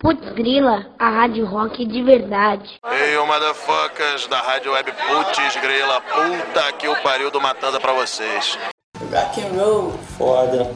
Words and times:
Putz 0.00 0.32
Grila, 0.32 0.86
a 0.98 1.10
rádio 1.10 1.44
rock 1.44 1.84
de 1.84 2.02
verdade. 2.02 2.80
Ei, 2.90 3.16
hey, 3.16 3.26
motherfuckers 3.26 4.26
da 4.28 4.38
rádio 4.40 4.72
web 4.72 4.90
Putz 4.92 5.56
Grila, 5.56 6.00
puta 6.00 6.72
que 6.72 6.88
o 6.88 6.96
pariu 7.02 7.30
do 7.30 7.38
Matanda 7.38 7.78
pra 7.78 7.92
vocês. 7.92 8.58
Rock 9.12 9.42
and 9.42 9.62
roll. 9.62 9.92
Foda. 10.16 10.70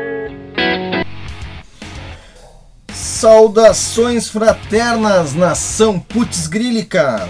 Saudações 2.93 4.29
fraternas, 4.29 5.33
nação 5.35 5.99
Putz 5.99 6.47
Grílica. 6.47 7.27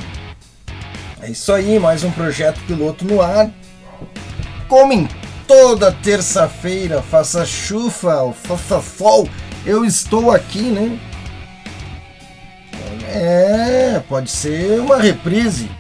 É 1.23 1.31
isso 1.31 1.53
aí, 1.53 1.79
mais 1.79 2.03
um 2.03 2.11
projeto 2.11 2.59
piloto 2.67 3.05
no 3.05 3.23
ar 3.23 3.49
como 4.69 4.93
em 4.93 5.09
toda 5.47 5.93
terça-feira, 5.93 7.03
faça 7.03 7.45
chuva 7.45 8.33
faça 8.33 8.81
sol, 8.81 9.29
eu 9.65 9.85
estou 9.85 10.31
aqui, 10.31 10.63
né? 10.63 10.99
É, 13.09 14.03
pode 14.09 14.31
ser 14.31 14.81
uma 14.81 14.99
reprise. 14.99 15.71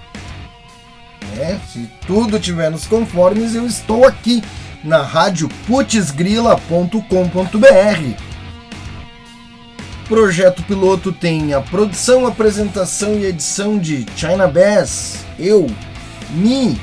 É, 1.39 1.59
se 1.71 1.91
tudo 2.07 2.41
tiver 2.41 2.71
nos 2.71 2.87
conformes, 2.87 3.55
eu 3.55 3.67
estou 3.67 4.07
aqui 4.07 4.43
na 4.83 5.03
rádio 5.03 5.51
putzgrila.com.br. 5.67 8.23
Projeto 10.09 10.63
piloto 10.63 11.13
tem 11.13 11.53
a 11.53 11.61
produção, 11.61 12.27
apresentação 12.27 13.19
e 13.19 13.27
edição 13.27 13.77
de 13.77 14.07
China 14.17 14.47
Bass, 14.47 15.25
eu, 15.37 15.67
me, 16.31 16.81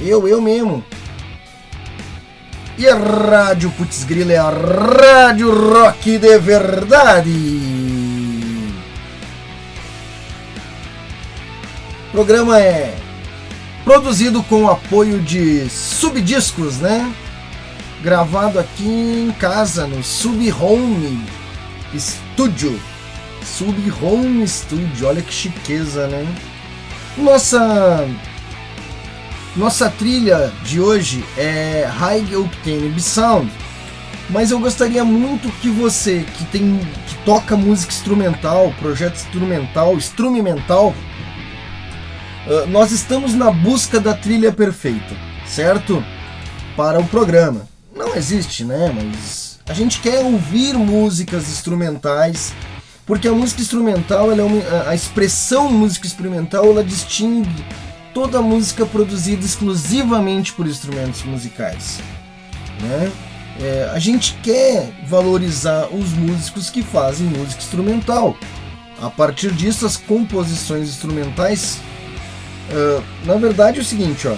eu, 0.00 0.28
eu 0.28 0.40
mesmo. 0.40 0.84
E 2.78 2.88
a 2.88 2.94
Rádio 2.94 3.70
Putz 3.72 4.02
Grila 4.04 4.32
é 4.32 4.38
a 4.38 4.48
Rádio 4.48 5.52
Rock 5.72 6.16
de 6.16 6.38
verdade. 6.38 7.30
O 12.08 12.12
programa 12.12 12.58
é 12.58 12.96
produzido 13.84 14.42
com 14.44 14.64
o 14.64 14.70
apoio 14.70 15.20
de 15.20 15.68
Subdiscos, 15.68 16.78
né? 16.78 17.12
Gravado 18.02 18.58
aqui 18.58 18.88
em 18.88 19.30
casa 19.32 19.86
no 19.86 20.02
Sub 20.02 20.52
Home 20.52 21.22
Studio. 21.94 22.80
Sub 23.44 23.92
Home 24.00 24.48
Studio, 24.48 25.06
olha 25.06 25.20
que 25.20 25.32
chiqueza, 25.32 26.06
né? 26.06 26.26
Nossa 27.18 28.08
nossa 29.56 29.90
trilha 29.90 30.50
de 30.64 30.80
hoje 30.80 31.24
é 31.36 31.84
High 31.86 32.36
Octane 32.36 33.00
Sound, 33.00 33.52
mas 34.30 34.50
eu 34.50 34.58
gostaria 34.58 35.04
muito 35.04 35.50
que 35.60 35.68
você 35.68 36.24
que 36.36 36.44
tem 36.46 36.78
que 37.06 37.14
toca 37.24 37.56
música 37.56 37.92
instrumental, 37.92 38.72
projeto 38.80 39.16
instrumental, 39.16 39.94
instrumental, 39.94 40.94
nós 42.68 42.90
estamos 42.92 43.34
na 43.34 43.50
busca 43.50 44.00
da 44.00 44.14
trilha 44.14 44.50
perfeita, 44.50 45.14
certo? 45.46 46.02
Para 46.76 46.98
o 46.98 47.06
programa. 47.06 47.68
Não 47.94 48.16
existe, 48.16 48.64
né? 48.64 48.90
Mas 48.94 49.60
a 49.68 49.74
gente 49.74 50.00
quer 50.00 50.20
ouvir 50.20 50.74
músicas 50.74 51.48
instrumentais, 51.50 52.54
porque 53.06 53.28
a 53.28 53.32
música 53.32 53.60
instrumental, 53.60 54.32
ela 54.32 54.40
é 54.40 54.44
uma, 54.44 54.88
a 54.88 54.94
expressão 54.94 55.70
música 55.70 56.06
experimental, 56.06 56.64
ela 56.64 56.82
distingue 56.82 57.64
toda 58.14 58.38
a 58.38 58.42
música 58.42 58.84
produzida 58.86 59.44
exclusivamente 59.44 60.52
por 60.52 60.66
instrumentos 60.66 61.22
musicais. 61.24 62.00
Né? 62.80 63.12
É, 63.60 63.90
a 63.92 63.98
gente 63.98 64.34
quer 64.42 64.90
valorizar 65.06 65.88
os 65.92 66.12
músicos 66.12 66.70
que 66.70 66.82
fazem 66.82 67.26
música 67.26 67.62
instrumental. 67.62 68.36
A 69.00 69.10
partir 69.10 69.52
disso, 69.52 69.84
as 69.84 69.96
composições 69.96 70.88
instrumentais. 70.88 71.80
Uh, 72.70 73.02
na 73.26 73.34
verdade, 73.34 73.78
é 73.78 73.82
o 73.82 73.84
seguinte, 73.84 74.28
ó. 74.28 74.36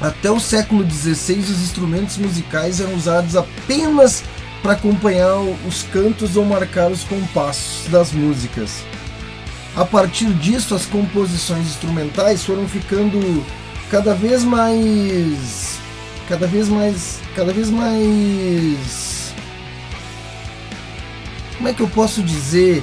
Até 0.00 0.30
o 0.30 0.38
século 0.38 0.88
XVI, 0.88 1.38
os 1.38 1.62
instrumentos 1.62 2.18
musicais 2.18 2.80
eram 2.80 2.94
usados 2.94 3.34
apenas 3.34 4.22
para 4.62 4.72
acompanhar 4.72 5.36
os 5.66 5.84
cantos 5.84 6.36
ou 6.36 6.44
marcar 6.44 6.90
os 6.90 7.04
compassos 7.04 7.88
das 7.88 8.12
músicas. 8.12 8.82
A 9.76 9.84
partir 9.84 10.32
disso, 10.32 10.74
as 10.74 10.86
composições 10.86 11.66
instrumentais 11.66 12.42
foram 12.42 12.66
ficando 12.66 13.44
cada 13.90 14.14
vez 14.14 14.42
mais 14.42 15.78
cada 16.26 16.46
vez 16.46 16.68
mais 16.68 17.20
cada 17.36 17.52
vez 17.52 17.70
mais 17.70 19.34
como 21.56 21.68
é 21.68 21.72
que 21.72 21.80
eu 21.80 21.88
posso 21.88 22.22
dizer? 22.22 22.82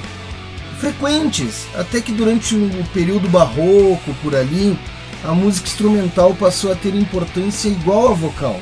Frequentes. 0.78 1.66
Até 1.74 2.00
que 2.00 2.12
durante 2.12 2.54
o 2.54 2.84
período 2.92 3.28
barroco 3.28 4.14
por 4.22 4.34
ali 4.34 4.78
a 5.24 5.32
música 5.32 5.66
instrumental 5.66 6.34
passou 6.34 6.70
a 6.70 6.76
ter 6.76 6.94
importância 6.94 7.68
igual 7.68 8.08
à 8.08 8.14
vocal. 8.14 8.60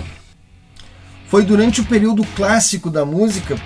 Foi 1.26 1.44
durante 1.44 1.81
o 1.81 1.84
período 1.84 2.25
clássico 2.34 2.91
da 2.91 3.04
música 3.04 3.56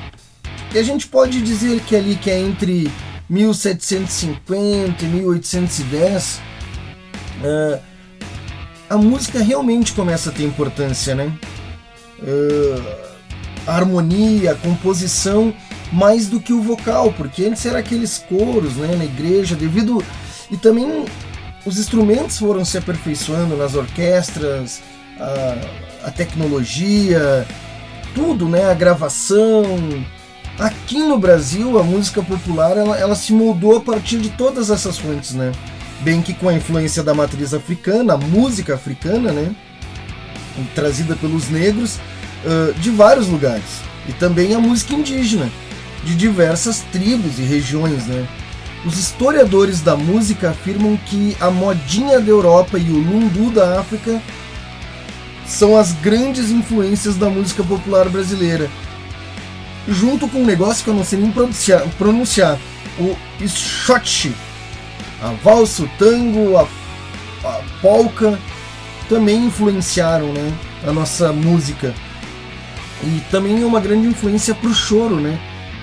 que 0.71 0.78
a 0.78 0.82
gente 0.82 1.06
pode 1.06 1.41
dizer 1.41 1.81
que 1.81 1.94
é 1.94 1.99
ali 1.99 2.16
que 2.16 2.31
é 2.31 2.41
entre 2.41 2.91
1750 3.28 5.04
e 5.04 5.09
1810, 5.09 6.41
uh, 7.42 7.81
a 8.88 8.97
música 8.97 9.42
realmente 9.42 9.92
começa 9.92 10.31
a 10.31 10.32
ter 10.32 10.44
importância, 10.44 11.14
né? 11.14 11.32
Uh, 12.20 13.06
a 13.66 13.75
harmonia, 13.75 14.53
a 14.53 14.54
composição, 14.54 15.53
mais 15.92 16.28
do 16.28 16.41
que 16.41 16.53
o 16.53 16.62
vocal, 16.62 17.12
porque 17.12 17.44
antes 17.44 17.66
era 17.66 17.78
aqueles 17.78 18.19
coros 18.19 18.76
né, 18.76 18.94
na 18.97 19.04
igreja, 19.04 19.56
devido. 19.56 20.03
E 20.50 20.56
também 20.56 21.04
os 21.64 21.78
instrumentos 21.78 22.38
foram 22.38 22.64
se 22.64 22.78
aperfeiçoando 22.78 23.56
nas 23.56 23.75
orquestras, 23.75 24.82
a, 25.19 26.06
a 26.08 26.10
tecnologia, 26.10 27.47
tudo, 28.14 28.48
né? 28.48 28.70
A 28.70 28.75
gravação, 28.75 29.64
Aqui 30.59 31.00
no 31.00 31.19
Brasil, 31.19 31.78
a 31.78 31.83
música 31.83 32.22
popular 32.22 32.78
ela, 32.78 32.97
ela 32.97 33.15
se 33.15 33.33
moldou 33.33 33.77
a 33.77 33.81
partir 33.81 34.19
de 34.19 34.31
todas 34.31 34.71
essas 34.71 34.97
fontes, 34.97 35.34
né? 35.34 35.53
Bem 36.00 36.22
que 36.22 36.33
com 36.33 36.49
a 36.49 36.55
influência 36.55 37.03
da 37.03 37.12
matriz 37.12 37.53
africana, 37.53 38.15
a 38.15 38.17
música 38.17 38.75
africana, 38.75 39.33
né? 39.33 39.55
Trazida 40.75 41.15
pelos 41.15 41.50
negros 41.50 41.97
uh, 41.97 42.72
de 42.81 42.91
vários 42.91 43.28
lugares. 43.28 43.83
E 44.09 44.15
também 44.15 44.55
a 44.55 44.59
música 44.59 44.94
indígena, 44.94 45.50
de 46.05 46.15
diversas 46.15 46.81
tribos 46.91 47.38
e 47.38 47.43
regiões, 47.43 48.06
né? 48.06 48.27
Os 48.87 48.99
historiadores 48.99 49.83
da 49.83 49.94
música 49.94 50.50
afirmam 50.50 50.97
que 50.97 51.37
a 51.38 51.50
modinha 51.50 52.19
da 52.19 52.31
Europa 52.31 52.78
e 52.78 52.91
o 52.91 52.99
lundu 52.99 53.50
da 53.50 53.78
África 53.78 54.23
são 55.47 55.77
as 55.77 55.93
grandes 55.93 56.50
influências 56.50 57.17
da 57.17 57.28
música 57.28 57.62
popular 57.62 58.09
brasileira 58.09 58.71
junto 59.88 60.28
com 60.28 60.38
um 60.42 60.47
negócio 60.47 60.84
que 60.84 60.91
eu 60.91 60.94
não 60.94 61.04
sei 61.04 61.19
nem 61.20 61.30
pronunciar, 61.30 61.82
pronunciar 61.98 62.58
o 62.98 63.16
shot, 63.48 64.34
a 65.22 65.28
valsa, 65.42 65.84
o 65.84 65.91
tango, 65.98 66.56
a, 66.56 66.62
a 67.44 67.62
polka, 67.80 68.38
também 69.08 69.46
influenciaram 69.46 70.32
né, 70.32 70.52
a 70.87 70.93
nossa 70.93 71.32
música. 71.32 71.94
E 73.02 73.20
também 73.31 73.62
é 73.62 73.66
uma 73.66 73.81
grande 73.81 74.06
influência 74.06 74.55
para 74.55 74.69
o 74.70 74.75
choro, 74.75 75.16
né, 75.16 75.38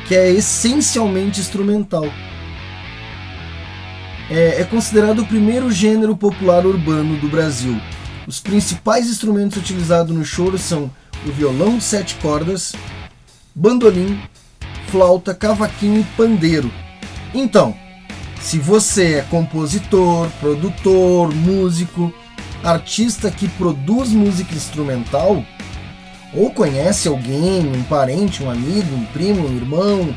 que 0.07 0.15
é 0.15 0.31
essencialmente 0.31 1.39
instrumental. 1.39 2.05
É, 4.29 4.61
é 4.61 4.63
considerado 4.63 5.19
o 5.19 5.25
primeiro 5.25 5.71
gênero 5.71 6.15
popular 6.15 6.65
urbano 6.65 7.17
do 7.17 7.27
Brasil. 7.27 7.79
Os 8.25 8.39
principais 8.39 9.07
instrumentos 9.07 9.57
utilizados 9.57 10.15
no 10.15 10.23
choro 10.23 10.57
são 10.57 10.89
o 11.25 11.31
violão 11.31 11.77
de 11.77 11.83
sete 11.83 12.15
cordas, 12.15 12.73
bandolim, 13.55 14.19
flauta, 14.87 15.33
cavaquinho 15.33 16.01
e 16.01 16.03
pandeiro. 16.15 16.71
Então, 17.33 17.75
se 18.41 18.59
você 18.59 19.15
é 19.15 19.21
compositor, 19.21 20.29
produtor, 20.39 21.33
músico, 21.33 22.13
artista 22.63 23.29
que 23.31 23.47
produz 23.47 24.09
música 24.09 24.53
instrumental, 24.53 25.43
ou 26.33 26.49
conhece 26.49 27.07
alguém, 27.07 27.67
um 27.67 27.83
parente, 27.83 28.43
um 28.43 28.49
amigo, 28.49 28.95
um 28.95 29.05
primo, 29.05 29.47
um 29.47 29.55
irmão, 29.55 30.15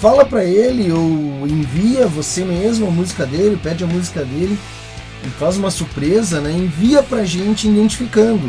fala 0.00 0.24
para 0.24 0.44
ele 0.44 0.92
ou 0.92 1.46
envia 1.46 2.06
você 2.06 2.44
mesmo 2.44 2.86
a 2.86 2.90
música 2.90 3.26
dele, 3.26 3.58
pede 3.60 3.82
a 3.82 3.86
música 3.86 4.24
dele, 4.24 4.56
faz 5.38 5.56
uma 5.56 5.70
surpresa, 5.70 6.40
né? 6.40 6.52
Envia 6.52 7.02
pra 7.02 7.24
gente 7.24 7.68
identificando. 7.68 8.48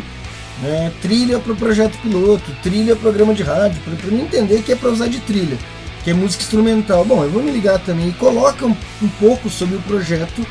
Né? 0.62 0.92
Trilha 1.00 1.38
pro 1.38 1.54
projeto 1.54 1.96
piloto, 1.98 2.50
trilha 2.62 2.96
programa 2.96 3.34
de 3.34 3.42
rádio, 3.42 3.80
para 3.82 4.10
mim 4.10 4.22
entender 4.22 4.62
que 4.62 4.72
é 4.72 4.76
para 4.76 4.90
usar 4.90 5.08
de 5.08 5.20
trilha, 5.20 5.56
que 6.02 6.10
é 6.10 6.14
música 6.14 6.42
instrumental. 6.42 7.04
Bom, 7.04 7.22
eu 7.22 7.30
vou 7.30 7.42
me 7.42 7.50
ligar 7.50 7.78
também 7.78 8.08
e 8.08 8.12
coloca 8.12 8.66
um, 8.66 8.76
um 9.02 9.08
pouco 9.20 9.48
sobre 9.48 9.76
o 9.76 9.82
projeto 9.82 10.44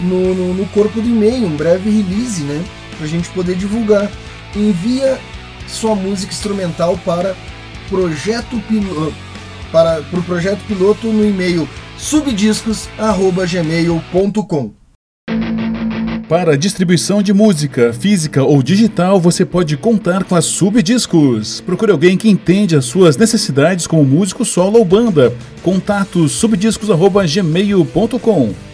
no, 0.00 0.34
no, 0.34 0.54
no 0.54 0.66
corpo 0.68 1.00
do 1.00 1.08
e-mail, 1.08 1.46
um 1.46 1.56
breve 1.56 1.90
release, 1.90 2.42
né? 2.42 2.64
Pra 2.96 3.06
gente 3.06 3.28
poder 3.30 3.54
divulgar. 3.54 4.10
Envia 4.56 5.18
sua 5.68 5.94
música 5.94 6.32
instrumental 6.32 6.98
para 7.04 7.36
projeto 7.88 8.58
piloto 8.68 9.14
para 9.70 10.00
o 10.00 10.04
pro 10.04 10.22
projeto 10.22 10.60
piloto 10.66 11.08
no 11.08 11.24
e-mail 11.24 11.68
subdiscos@gmail.com. 11.96 14.79
Para 16.30 16.56
distribuição 16.56 17.22
de 17.24 17.32
música, 17.32 17.92
física 17.92 18.44
ou 18.44 18.62
digital, 18.62 19.18
você 19.18 19.44
pode 19.44 19.76
contar 19.76 20.22
com 20.22 20.36
a 20.36 20.40
Subdiscos. 20.40 21.60
Procure 21.60 21.90
alguém 21.90 22.16
que 22.16 22.30
entende 22.30 22.76
as 22.76 22.84
suas 22.84 23.16
necessidades 23.16 23.84
como 23.84 24.04
músico 24.04 24.44
solo 24.44 24.78
ou 24.78 24.84
banda. 24.84 25.34
Contato 25.60 26.28
subdiscos@gmail.com. 26.28 28.69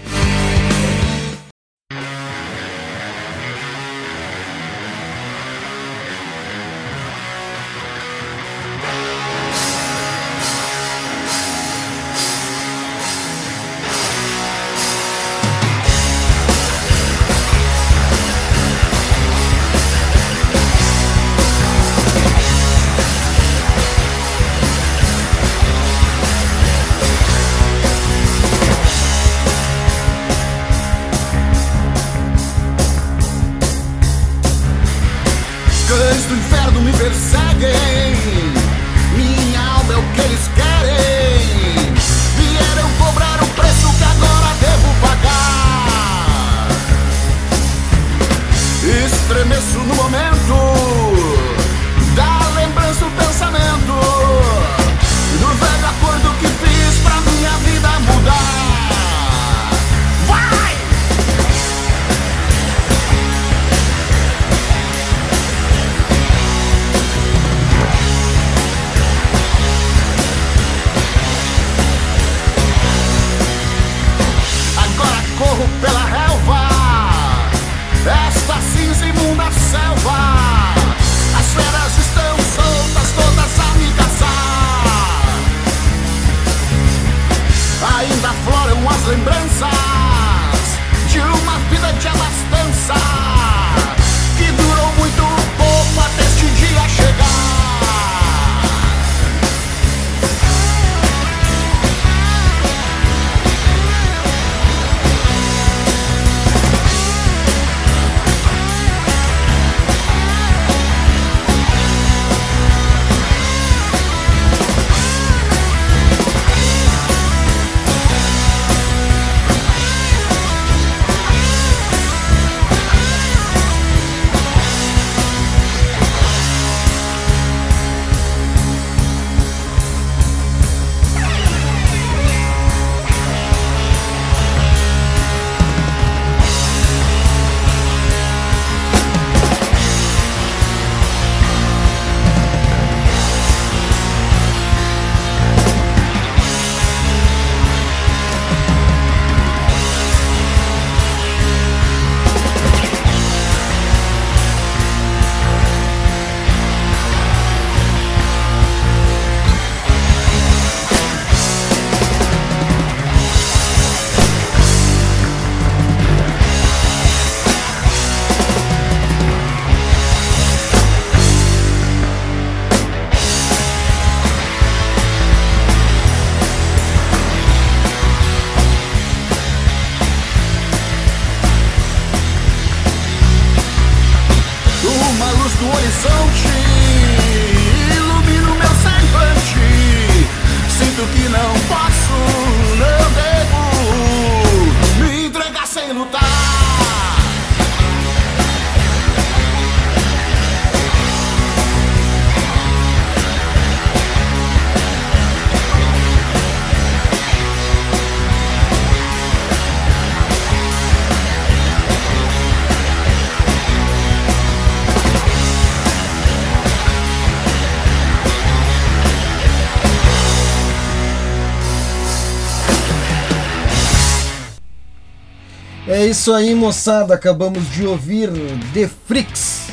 É 225.97 226.05
isso 226.05 226.35
aí, 226.35 226.55
moçada. 226.55 227.15
Acabamos 227.15 227.71
de 227.71 227.87
ouvir 227.87 228.29
The 228.75 228.87
Freaks 228.87 229.69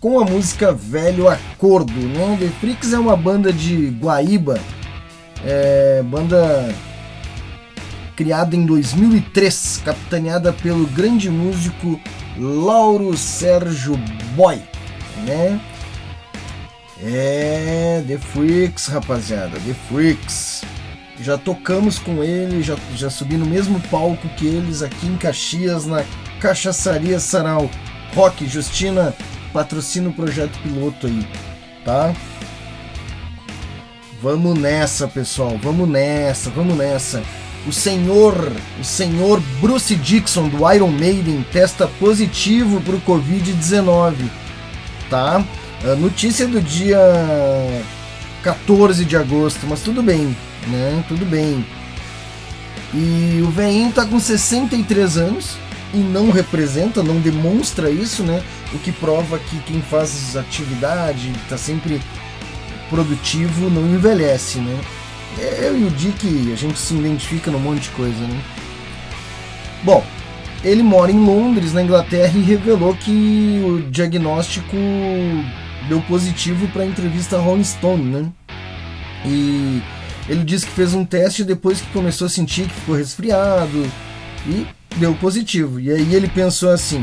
com 0.00 0.18
a 0.18 0.24
música 0.24 0.72
Velho 0.72 1.28
Acordo. 1.28 1.92
Né? 1.92 2.38
The 2.40 2.48
Freaks 2.58 2.94
é 2.94 2.98
uma 2.98 3.14
banda 3.18 3.52
de 3.52 3.90
Guaíba, 4.00 4.58
é, 5.44 6.02
banda 6.02 6.74
criada 8.16 8.56
em 8.56 8.64
2003, 8.64 9.82
capitaneada 9.84 10.54
pelo 10.54 10.86
grande 10.86 11.28
músico 11.28 12.00
Lauro 12.38 13.14
Sérgio 13.18 13.94
Boy. 14.34 14.62
Né? 15.26 15.60
É, 17.02 18.02
The 18.08 18.16
Freaks, 18.16 18.86
rapaziada, 18.86 19.58
The 19.60 19.74
Freaks. 19.86 20.62
Já 21.22 21.36
tocamos 21.36 21.98
com 21.98 22.22
ele, 22.22 22.62
já, 22.62 22.76
já 22.96 23.10
subi 23.10 23.36
no 23.36 23.46
mesmo 23.46 23.78
palco 23.90 24.28
que 24.36 24.46
eles 24.46 24.82
aqui 24.82 25.06
em 25.06 25.16
Caxias, 25.16 25.86
na 25.86 26.04
Cachaçaria 26.40 27.20
Sarau. 27.20 27.70
Rock, 28.14 28.46
Justina, 28.46 29.14
patrocina 29.52 30.08
o 30.08 30.12
projeto 30.12 30.58
piloto 30.62 31.06
aí, 31.06 31.26
tá? 31.84 32.12
Vamos 34.22 34.58
nessa, 34.58 35.06
pessoal, 35.06 35.58
vamos 35.62 35.88
nessa, 35.88 36.50
vamos 36.50 36.76
nessa. 36.76 37.22
O 37.66 37.72
senhor, 37.72 38.52
o 38.80 38.84
senhor 38.84 39.40
Bruce 39.60 39.94
Dixon 39.94 40.48
do 40.48 40.72
Iron 40.72 40.90
Maiden 40.90 41.44
testa 41.52 41.86
positivo 41.86 42.80
para 42.80 42.96
o 42.96 43.00
Covid-19, 43.02 44.14
tá? 45.08 45.44
A 45.84 45.94
notícia 45.94 46.46
do 46.46 46.60
dia 46.60 46.98
14 48.42 49.04
de 49.04 49.16
agosto, 49.16 49.66
mas 49.66 49.82
tudo 49.82 50.02
bem, 50.02 50.36
né? 50.68 51.04
Tudo 51.08 51.24
bem. 51.24 51.64
E 52.92 53.40
o 53.42 53.50
veinho 53.50 53.92
tá 53.92 54.04
com 54.04 54.18
63 54.18 55.16
anos 55.16 55.56
e 55.94 55.98
não 55.98 56.30
representa, 56.30 57.02
não 57.02 57.20
demonstra 57.20 57.90
isso, 57.90 58.22
né? 58.22 58.42
O 58.72 58.78
que 58.78 58.92
prova 58.92 59.38
que 59.38 59.58
quem 59.60 59.80
faz 59.80 60.36
atividade, 60.36 61.32
tá 61.48 61.56
sempre 61.56 62.00
produtivo, 62.88 63.70
não 63.70 63.86
envelhece, 63.94 64.58
né? 64.58 64.78
Eu 65.60 65.78
e 65.78 65.84
o 65.84 65.90
Dick, 65.90 66.52
a 66.52 66.56
gente 66.56 66.78
se 66.78 66.94
identifica 66.94 67.50
num 67.50 67.60
monte 67.60 67.82
de 67.82 67.90
coisa, 67.90 68.18
né? 68.18 68.40
Bom, 69.84 70.04
ele 70.62 70.82
mora 70.82 71.10
em 71.10 71.24
Londres, 71.24 71.72
na 71.72 71.82
Inglaterra, 71.82 72.36
e 72.36 72.42
revelou 72.42 72.94
que 72.94 73.62
o 73.64 73.90
diagnóstico 73.90 74.76
deu 75.88 76.00
positivo 76.02 76.68
para 76.68 76.82
a 76.82 76.86
entrevista 76.86 77.38
Rolling 77.38 77.64
Stone, 77.64 78.02
né? 78.04 78.28
E 79.24 79.80
ele 80.30 80.44
disse 80.44 80.64
que 80.64 80.72
fez 80.72 80.94
um 80.94 81.04
teste 81.04 81.42
depois 81.42 81.80
que 81.80 81.90
começou 81.90 82.26
a 82.28 82.30
sentir 82.30 82.68
que 82.68 82.74
ficou 82.74 82.94
resfriado 82.94 83.84
e 84.46 84.64
deu 84.96 85.12
positivo. 85.16 85.80
E 85.80 85.90
aí 85.90 86.14
ele 86.14 86.28
pensou 86.28 86.70
assim: 86.70 87.02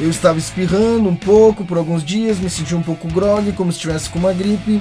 eu 0.00 0.08
estava 0.08 0.38
espirrando 0.38 1.10
um 1.10 1.14
pouco 1.14 1.62
por 1.62 1.76
alguns 1.76 2.02
dias, 2.02 2.38
me 2.38 2.48
senti 2.48 2.74
um 2.74 2.82
pouco 2.82 3.06
grog, 3.06 3.52
como 3.52 3.70
se 3.70 3.76
estivesse 3.76 4.08
com 4.08 4.18
uma 4.18 4.32
gripe. 4.32 4.80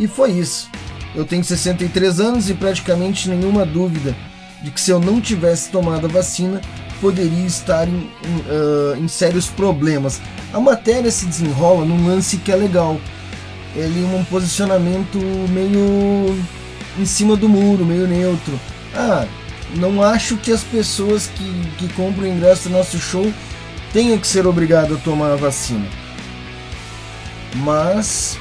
E 0.00 0.08
foi 0.08 0.32
isso. 0.32 0.70
Eu 1.14 1.26
tenho 1.26 1.44
63 1.44 2.18
anos 2.18 2.48
e 2.48 2.54
praticamente 2.54 3.28
nenhuma 3.28 3.66
dúvida 3.66 4.16
de 4.62 4.70
que 4.70 4.80
se 4.80 4.90
eu 4.90 4.98
não 4.98 5.20
tivesse 5.20 5.70
tomado 5.70 6.06
a 6.06 6.08
vacina, 6.08 6.62
poderia 6.98 7.46
estar 7.46 7.86
em, 7.86 7.92
em, 7.92 8.36
uh, 8.48 8.96
em 8.96 9.06
sérios 9.06 9.48
problemas. 9.48 10.18
A 10.54 10.60
matéria 10.60 11.10
se 11.10 11.26
desenrola 11.26 11.84
num 11.84 12.08
lance 12.08 12.38
que 12.38 12.50
é 12.50 12.56
legal. 12.56 12.98
Ele 13.78 14.04
um 14.04 14.24
posicionamento 14.24 15.18
meio 15.50 16.36
em 16.98 17.06
cima 17.06 17.36
do 17.36 17.48
muro, 17.48 17.84
meio 17.84 18.08
neutro. 18.08 18.58
Ah, 18.92 19.24
não 19.76 20.02
acho 20.02 20.36
que 20.36 20.50
as 20.50 20.64
pessoas 20.64 21.28
que, 21.28 21.62
que 21.78 21.88
compram 21.92 22.26
ingresso 22.26 22.68
do 22.68 22.74
nosso 22.74 22.98
show 22.98 23.32
tenham 23.92 24.18
que 24.18 24.26
ser 24.26 24.48
obrigadas 24.48 24.98
a 24.98 25.00
tomar 25.00 25.30
a 25.30 25.36
vacina. 25.36 25.86
Mas, 27.54 28.36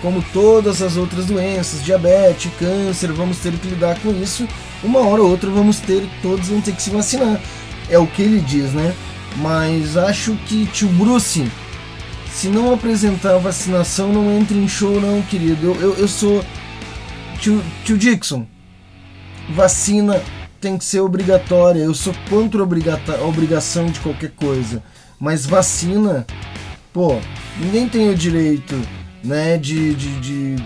como 0.00 0.24
todas 0.32 0.80
as 0.80 0.96
outras 0.96 1.26
doenças, 1.26 1.82
diabetes, 1.82 2.52
câncer, 2.56 3.12
vamos 3.12 3.38
ter 3.38 3.52
que 3.54 3.68
lidar 3.68 3.98
com 3.98 4.10
isso. 4.22 4.46
Uma 4.84 5.00
hora 5.00 5.20
ou 5.20 5.30
outra 5.30 5.50
vamos 5.50 5.80
ter, 5.80 6.08
todos 6.22 6.48
vão 6.48 6.60
ter 6.60 6.72
que 6.72 6.82
se 6.82 6.90
vacinar. 6.90 7.40
É 7.90 7.98
o 7.98 8.06
que 8.06 8.22
ele 8.22 8.40
diz, 8.40 8.72
né? 8.72 8.94
Mas 9.38 9.96
acho 9.96 10.34
que 10.46 10.66
tio 10.66 10.88
Bruce, 10.90 11.50
se 12.36 12.48
não 12.48 12.74
apresentar 12.74 13.38
vacinação, 13.38 14.12
não 14.12 14.30
entre 14.30 14.58
em 14.58 14.68
show 14.68 15.00
não, 15.00 15.22
querido. 15.22 15.68
Eu, 15.68 15.74
eu, 15.80 15.94
eu 15.94 16.06
sou. 16.06 16.44
Tio, 17.40 17.64
tio 17.82 17.96
Dixon, 17.96 18.46
vacina 19.54 20.22
tem 20.60 20.76
que 20.76 20.84
ser 20.84 21.00
obrigatória. 21.00 21.80
Eu 21.80 21.94
sou 21.94 22.12
contra 22.28 22.60
a 22.60 23.24
obrigação 23.24 23.86
de 23.86 24.00
qualquer 24.00 24.32
coisa. 24.32 24.82
Mas 25.18 25.46
vacina, 25.46 26.26
pô, 26.92 27.18
ninguém 27.58 27.88
tem 27.88 28.10
o 28.10 28.14
direito, 28.14 28.78
né, 29.24 29.56
de, 29.56 29.94
de, 29.94 30.20
de... 30.20 30.56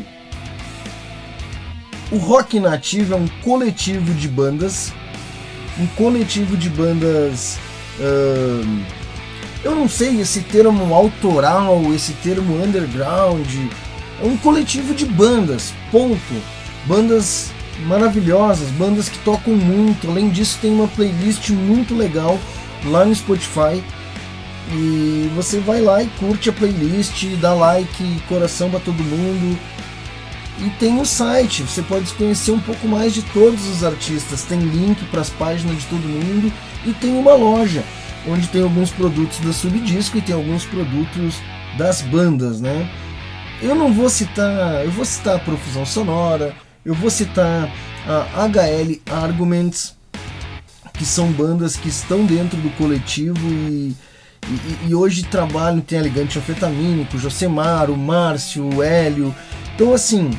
O 2.12 2.18
Rock 2.18 2.60
Nativa 2.60 3.16
é 3.16 3.18
um 3.18 3.28
coletivo 3.44 4.14
de 4.14 4.28
bandas, 4.28 4.92
um 5.80 5.88
coletivo 5.88 6.58
de 6.58 6.70
bandas 6.70 7.58
uh, 8.00 9.00
eu 9.64 9.76
não 9.76 9.90
sei 9.90 10.22
esse 10.22 10.42
termo 10.42 10.94
autoral, 10.94 11.82
esse 11.94 12.14
termo 12.14 12.64
underground. 12.64 13.48
É 14.22 14.26
um 14.26 14.38
coletivo 14.38 14.94
de 14.94 15.06
bandas, 15.06 15.74
ponto. 15.92 16.42
Bandas 16.86 17.52
maravilhosas, 17.86 18.70
bandas 18.72 19.10
que 19.10 19.18
tocam 19.20 19.56
muito. 19.56 20.10
Além 20.10 20.30
disso, 20.30 20.60
tem 20.62 20.72
uma 20.72 20.88
playlist 20.88 21.50
muito 21.50 21.96
legal 21.96 22.38
lá 22.86 23.06
no 23.06 23.16
Spotify. 23.16 23.84
E 24.72 25.32
você 25.36 25.60
vai 25.60 25.82
lá 25.82 26.04
e 26.04 26.08
curte 26.20 26.50
a 26.50 26.54
playlist, 26.54 27.26
dá 27.38 27.54
like, 27.54 28.22
coração 28.28 28.70
para 28.70 28.80
todo 28.80 29.04
mundo. 29.04 29.58
E 30.60 30.70
tem 30.72 31.00
o 31.00 31.06
site, 31.06 31.64
você 31.64 31.82
pode 31.82 32.12
conhecer 32.14 32.52
um 32.52 32.60
pouco 32.60 32.86
mais 32.88 33.14
de 33.14 33.22
todos 33.22 33.66
os 33.68 33.84
artistas. 33.84 34.44
Tem 34.44 34.60
link 34.60 35.04
para 35.06 35.22
as 35.22 35.30
páginas 35.30 35.78
de 35.78 35.86
todo 35.86 36.02
mundo 36.02 36.52
e 36.86 36.92
tem 36.94 37.18
uma 37.18 37.34
loja 37.34 37.84
onde 38.28 38.48
tem 38.50 38.62
alguns 38.62 38.92
produtos 38.92 39.40
da 39.40 39.54
Subdisco 39.54 40.18
e 40.18 40.22
tem 40.22 40.36
alguns 40.36 40.66
produtos 40.66 41.36
das 41.78 42.02
bandas, 42.02 42.60
né? 42.60 42.90
Eu 43.62 43.76
não 43.76 43.94
vou 43.94 44.10
citar, 44.10 44.86
eu 44.86 44.92
vou 44.92 45.04
citar 45.04 45.36
a 45.36 45.40
Profusão 45.40 45.86
Sonora, 45.86 46.56
eu 46.86 46.94
vou 46.94 47.10
citar 47.10 47.70
a 48.08 48.48
HL 48.48 49.02
Arguments, 49.12 49.98
que 50.94 51.06
são 51.06 51.32
bandas 51.32 51.76
que 51.76 51.90
estão 51.90 52.26
dentro 52.26 52.58
do 52.58 52.70
coletivo 52.78 53.48
e, 53.50 53.96
e, 54.48 54.88
e 54.90 54.96
hoje 54.96 55.24
trabalham, 55.24 55.82
tem 55.82 56.00
Elegante 56.00 56.40
Anfetamínico, 56.40 57.18
Josemar, 57.18 57.90
o 57.90 57.98
Márcio, 57.98 58.64
o 58.76 58.82
Hélio. 58.82 59.36
Então 59.76 59.94
assim, 59.94 60.32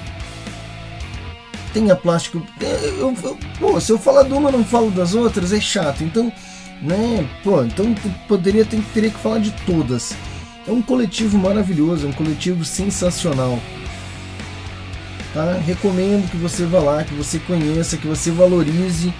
tem 1.74 1.90
a 1.90 1.96
plástico. 1.96 2.42
Eu, 2.60 3.14
eu, 3.22 3.38
pô, 3.58 3.78
se 3.80 3.92
eu 3.92 3.98
falar 3.98 4.22
de 4.22 4.32
uma, 4.32 4.50
não 4.50 4.64
falo 4.64 4.90
das 4.90 5.14
outras, 5.14 5.52
é 5.52 5.60
chato. 5.60 6.02
Então 6.02 6.32
né? 6.82 7.28
Pô, 7.44 7.62
então 7.62 7.94
poderia 8.26 8.64
ter, 8.64 8.82
teria 8.94 9.10
que 9.10 9.18
falar 9.18 9.38
de 9.38 9.50
todas. 9.64 10.14
É 10.70 10.72
um 10.72 10.80
coletivo 10.80 11.36
maravilhoso, 11.36 12.06
é 12.06 12.08
um 12.08 12.12
coletivo 12.12 12.64
sensacional. 12.64 13.58
Tá? 15.34 15.54
Recomendo 15.66 16.30
que 16.30 16.36
você 16.36 16.64
vá 16.64 16.78
lá, 16.78 17.02
que 17.02 17.12
você 17.12 17.40
conheça, 17.40 17.96
que 17.96 18.06
você 18.06 18.30
valorize 18.30 19.12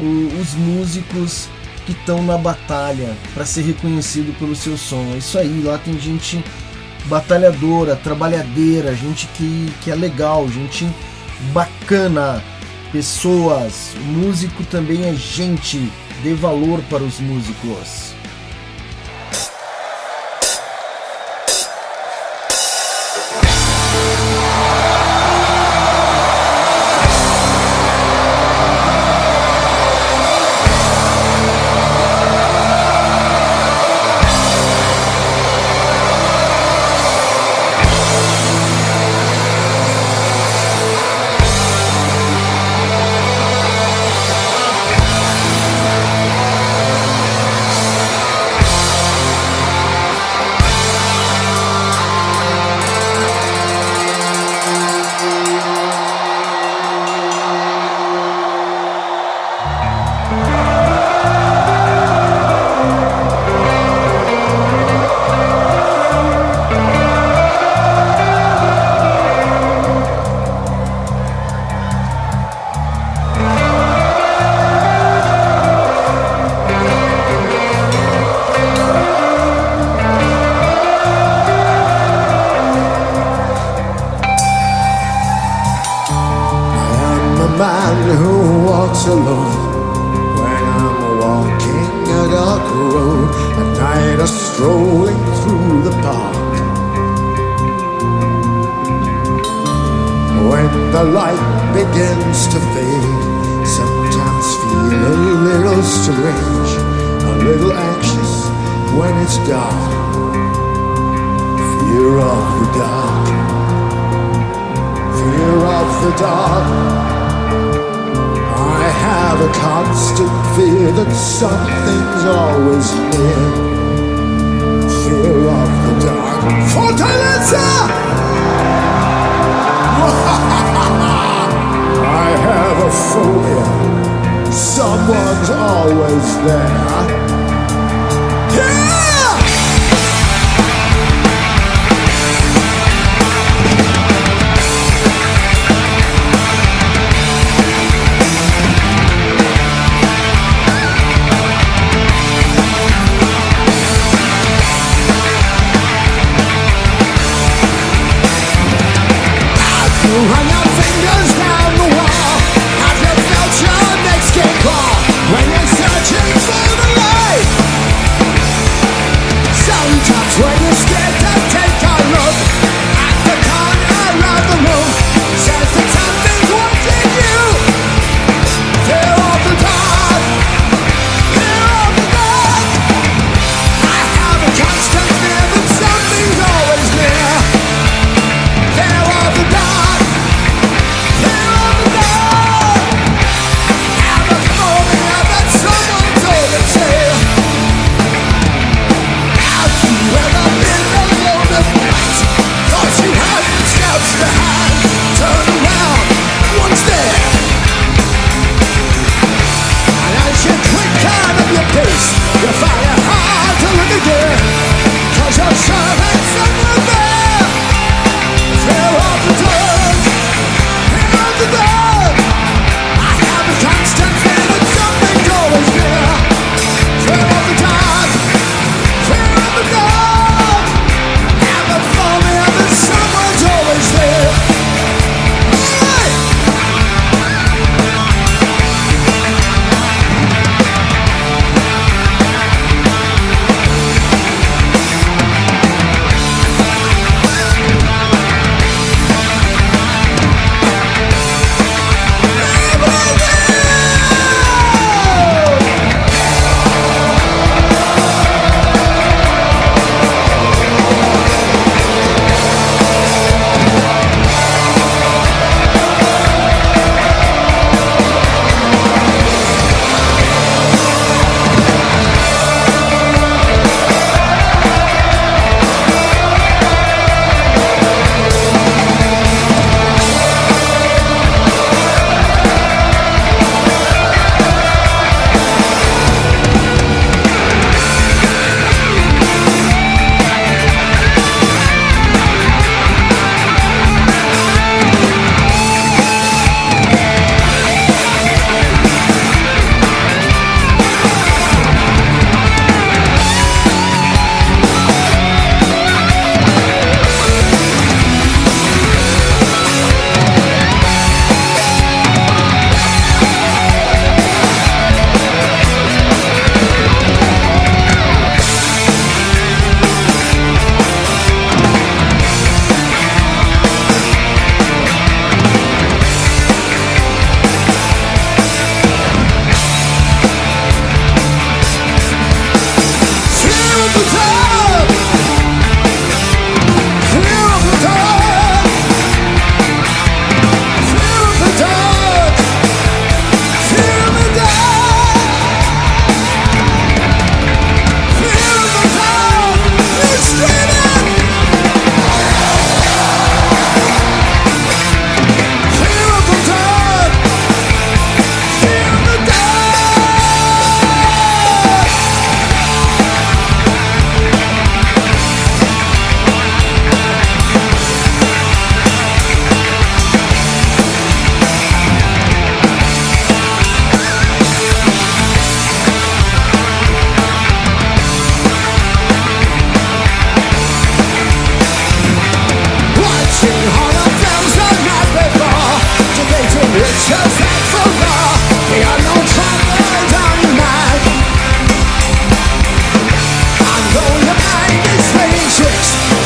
o, 0.00 0.40
os 0.40 0.54
músicos 0.54 1.48
que 1.86 1.92
estão 1.92 2.20
na 2.24 2.36
batalha 2.36 3.16
para 3.32 3.46
ser 3.46 3.62
reconhecido 3.62 4.36
pelo 4.40 4.56
seu 4.56 4.76
som. 4.76 5.12
É 5.14 5.18
isso 5.18 5.38
aí, 5.38 5.62
lá 5.62 5.78
tem 5.78 5.96
gente 6.00 6.44
batalhadora, 7.04 7.94
trabalhadeira, 7.94 8.92
gente 8.96 9.28
que, 9.36 9.72
que 9.80 9.92
é 9.92 9.94
legal, 9.94 10.48
gente 10.48 10.84
bacana, 11.52 12.42
pessoas. 12.90 13.94
O 14.00 14.04
músico 14.04 14.64
também 14.64 15.04
é 15.04 15.14
gente 15.14 15.92
dê 16.24 16.34
valor 16.34 16.80
para 16.90 17.04
os 17.04 17.20
músicos. 17.20 18.17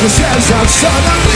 the 0.03 0.09
sands 0.09 0.51
of 0.51 0.69
summer 0.69 1.32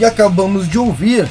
E 0.00 0.04
acabamos 0.04 0.66
de 0.66 0.78
ouvir 0.78 1.28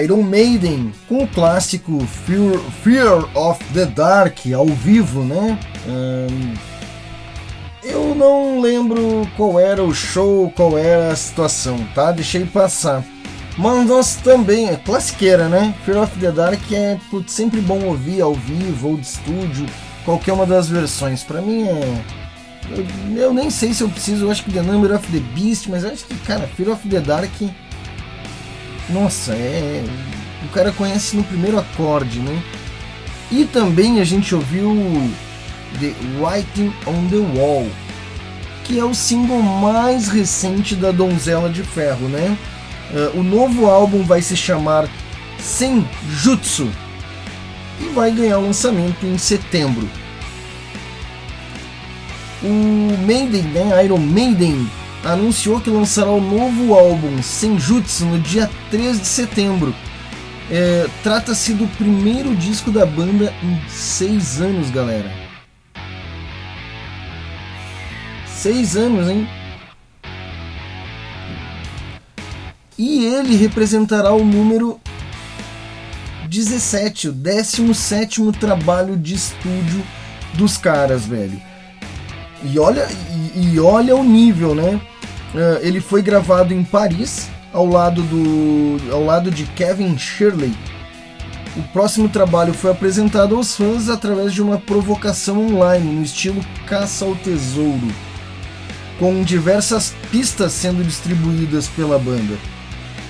Iron 0.00 0.22
Maiden 0.22 0.92
com 1.08 1.24
o 1.24 1.26
clássico 1.26 1.98
Fear, 2.24 2.56
Fear 2.84 3.36
of 3.36 3.64
the 3.74 3.84
Dark 3.84 4.38
ao 4.54 4.66
vivo, 4.66 5.24
né? 5.24 5.58
Eu 7.82 8.14
não 8.14 8.60
lembro 8.60 9.28
qual 9.36 9.58
era 9.58 9.82
o 9.82 9.92
show, 9.92 10.52
qual 10.54 10.78
era 10.78 11.10
a 11.10 11.16
situação, 11.16 11.84
tá? 11.96 12.12
Deixei 12.12 12.44
passar. 12.44 13.02
Mas 13.58 13.88
nós 13.88 14.14
também, 14.14 14.68
é 14.68 14.76
classiqueira, 14.76 15.48
né? 15.48 15.74
Fear 15.84 16.04
of 16.04 16.16
the 16.20 16.30
Dark 16.30 16.60
é 16.70 17.00
putz, 17.10 17.32
sempre 17.32 17.60
bom 17.60 17.86
ouvir 17.86 18.20
ao 18.20 18.34
vivo 18.34 18.90
ou 18.90 18.96
de 18.96 19.06
estúdio, 19.06 19.66
qualquer 20.04 20.32
uma 20.32 20.46
das 20.46 20.68
versões. 20.68 21.24
Pra 21.24 21.42
mim 21.42 21.66
é. 21.66 22.04
Eu, 22.70 23.16
eu 23.16 23.34
nem 23.34 23.50
sei 23.50 23.74
se 23.74 23.82
eu 23.82 23.88
preciso, 23.88 24.26
eu 24.26 24.30
acho 24.30 24.44
que 24.44 24.52
The 24.52 24.62
Number 24.62 24.94
of 24.94 25.04
the 25.10 25.18
Beast, 25.34 25.66
mas 25.68 25.84
acho 25.84 26.04
que, 26.04 26.14
cara, 26.18 26.46
Fear 26.56 26.70
of 26.70 26.88
the 26.88 27.00
Dark. 27.00 27.32
Nossa, 28.88 29.32
é. 29.32 29.84
O 30.44 30.48
cara 30.48 30.72
conhece 30.72 31.16
no 31.16 31.24
primeiro 31.24 31.58
acorde, 31.58 32.20
né? 32.20 32.42
E 33.30 33.44
também 33.44 34.00
a 34.00 34.04
gente 34.04 34.34
ouviu 34.34 35.10
The 35.80 35.92
Writing 36.20 36.72
on 36.86 37.08
the 37.08 37.38
Wall, 37.38 37.68
que 38.64 38.78
é 38.78 38.84
o 38.84 38.94
single 38.94 39.42
mais 39.42 40.08
recente 40.08 40.76
da 40.76 40.92
Donzela 40.92 41.48
de 41.48 41.62
Ferro, 41.62 42.08
né? 42.08 42.36
Ah, 42.94 43.10
o 43.14 43.22
novo 43.22 43.66
álbum 43.66 44.02
vai 44.04 44.22
se 44.22 44.36
chamar 44.36 44.88
Senjutsu 45.38 46.70
e 47.80 47.88
vai 47.94 48.10
ganhar 48.10 48.38
lançamento 48.38 49.04
em 49.04 49.18
setembro. 49.18 49.88
O 52.42 52.96
Maiden, 53.06 53.42
né, 53.42 53.84
Iron 53.84 53.98
Maiden, 53.98 54.70
anunciou 55.04 55.60
que 55.60 55.70
lançará 55.70 56.10
o 56.10 56.20
novo 56.20 56.74
álbum 56.74 57.22
Senjutsu 57.22 58.04
no 58.06 58.18
dia 58.18 58.50
3 58.70 59.00
de 59.00 59.06
setembro. 59.06 59.74
É, 60.50 60.86
Trata-se 61.02 61.54
do 61.54 61.66
primeiro 61.76 62.34
disco 62.34 62.70
da 62.70 62.86
banda 62.86 63.32
em 63.42 63.60
seis 63.68 64.40
anos, 64.40 64.70
galera. 64.70 65.10
Seis 68.26 68.76
anos, 68.76 69.08
hein? 69.08 69.26
E 72.78 73.06
ele 73.06 73.34
representará 73.36 74.12
o 74.12 74.24
número 74.24 74.78
17, 76.28 77.08
o 77.08 77.12
17 77.12 78.32
trabalho 78.38 78.96
de 78.96 79.14
estúdio 79.14 79.82
dos 80.34 80.56
caras, 80.56 81.06
velho. 81.06 81.40
E 82.44 82.58
olha, 82.58 82.86
e, 83.36 83.60
olha 83.60 83.94
o 83.94 84.02
nível, 84.02 84.54
né? 84.54 84.80
Ah, 85.34 85.58
ele 85.60 85.80
foi 85.80 86.00
gravado 86.00 86.54
em 86.54 86.64
Paris, 86.64 87.28
ao 87.52 87.66
lado, 87.66 88.02
do, 88.02 88.92
ao 88.92 89.04
lado 89.04 89.30
de 89.30 89.44
Kevin 89.44 89.96
Shirley. 89.98 90.54
O 91.56 91.62
próximo 91.72 92.08
trabalho 92.08 92.54
foi 92.54 92.70
apresentado 92.70 93.36
aos 93.36 93.54
fãs 93.54 93.88
através 93.88 94.32
de 94.32 94.42
uma 94.42 94.58
provocação 94.58 95.46
online, 95.46 95.90
no 95.90 96.02
estilo 96.02 96.44
Caça 96.66 97.04
ao 97.04 97.14
Tesouro, 97.14 97.88
com 98.98 99.22
diversas 99.22 99.94
pistas 100.10 100.52
sendo 100.52 100.82
distribuídas 100.82 101.68
pela 101.68 101.98
banda. 101.98 102.36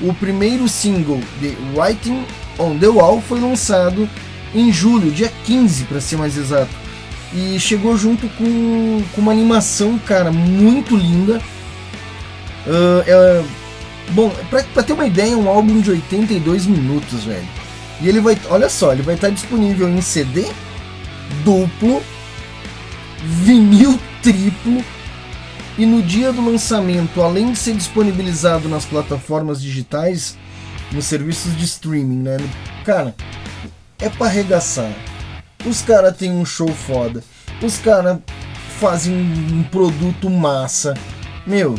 O 0.03 0.13
primeiro 0.13 0.69
single, 0.69 1.21
The 1.41 1.55
Writing 1.75 2.25
on 2.59 2.79
the 2.79 2.89
Wall, 2.89 3.21
foi 3.21 3.41
lançado 3.41 4.09
em 4.55 4.73
julho, 4.73 5.11
dia 5.11 5.33
15 5.45 5.85
para 5.85 6.01
ser 6.01 6.17
mais 6.17 6.37
exato. 6.37 6.86
E 7.33 7.59
chegou 7.59 7.97
junto 7.97 8.29
com, 8.31 9.03
com 9.15 9.21
uma 9.21 9.33
animação, 9.33 9.99
cara, 9.99 10.31
muito 10.31 10.97
linda. 10.97 11.41
Ah, 12.67 13.03
é- 13.07 13.45
bom, 14.11 14.31
pra, 14.51 14.63
pra 14.63 14.83
ter 14.83 14.93
uma 14.93 15.07
ideia, 15.07 15.33
é 15.33 15.37
um 15.37 15.49
álbum 15.49 15.81
de 15.81 15.91
82 15.91 16.67
minutos, 16.67 17.25
velho. 17.25 17.47
E 18.01 18.09
ele 18.09 18.21
vai, 18.21 18.39
olha 18.51 18.69
só, 18.69 18.93
ele 18.93 19.03
vai 19.03 19.15
estar 19.15 19.31
disponível 19.31 19.89
em 19.89 20.01
CD 20.01 20.47
duplo, 21.45 22.03
vinil 23.25 23.99
triplo 24.23 24.85
e 25.79 25.85
no 25.87 26.03
dia 26.03 26.33
do 26.33 26.45
lançamento, 26.45 27.23
além 27.23 27.53
de 27.53 27.59
ser 27.59 27.75
disponibilizado 27.75 28.69
nas 28.69 28.85
plataformas 28.85 29.61
digitais, 29.61 30.37
nos 30.93 31.05
serviços 31.07 31.57
de 31.57 31.65
streaming, 31.65 32.23
né? 32.23 32.37
Cara, 32.85 33.15
é 33.99 34.09
pra 34.09 34.27
arregaçar. 34.27 34.91
Os 35.67 35.83
caras 35.83 36.17
têm 36.17 36.31
um 36.31 36.45
show 36.45 36.69
foda. 36.69 37.25
Os 37.61 37.77
caras 37.79 38.19
fazem 38.79 39.15
um 39.15 39.65
produto 39.65 40.31
massa. 40.31 40.95
Meu, 41.45 41.75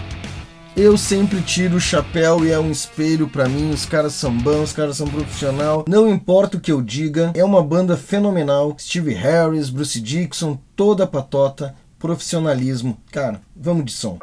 eu 0.75 0.97
sempre 0.97 1.41
tiro 1.41 1.77
o 1.77 1.79
chapéu 1.79 2.45
e 2.45 2.51
é 2.51 2.59
um 2.59 2.69
espelho 2.69 3.29
pra 3.29 3.47
mim. 3.47 3.71
Os 3.71 3.85
caras 3.85 4.13
são 4.13 4.37
bons, 4.37 4.63
os 4.63 4.73
caras 4.73 4.97
são 4.97 5.07
profissional. 5.07 5.85
Não 5.87 6.09
importa 6.09 6.57
o 6.57 6.59
que 6.59 6.71
eu 6.71 6.81
diga, 6.81 7.31
é 7.33 7.43
uma 7.45 7.63
banda 7.63 7.95
fenomenal. 7.95 8.75
Steve 8.77 9.13
Harris, 9.13 9.69
Bruce 9.69 10.01
Dixon, 10.01 10.59
toda 10.75 11.05
a 11.05 11.07
patota, 11.07 11.73
profissionalismo. 11.97 12.97
Cara, 13.09 13.39
vamos 13.55 13.85
de 13.85 13.93
som. 13.93 14.19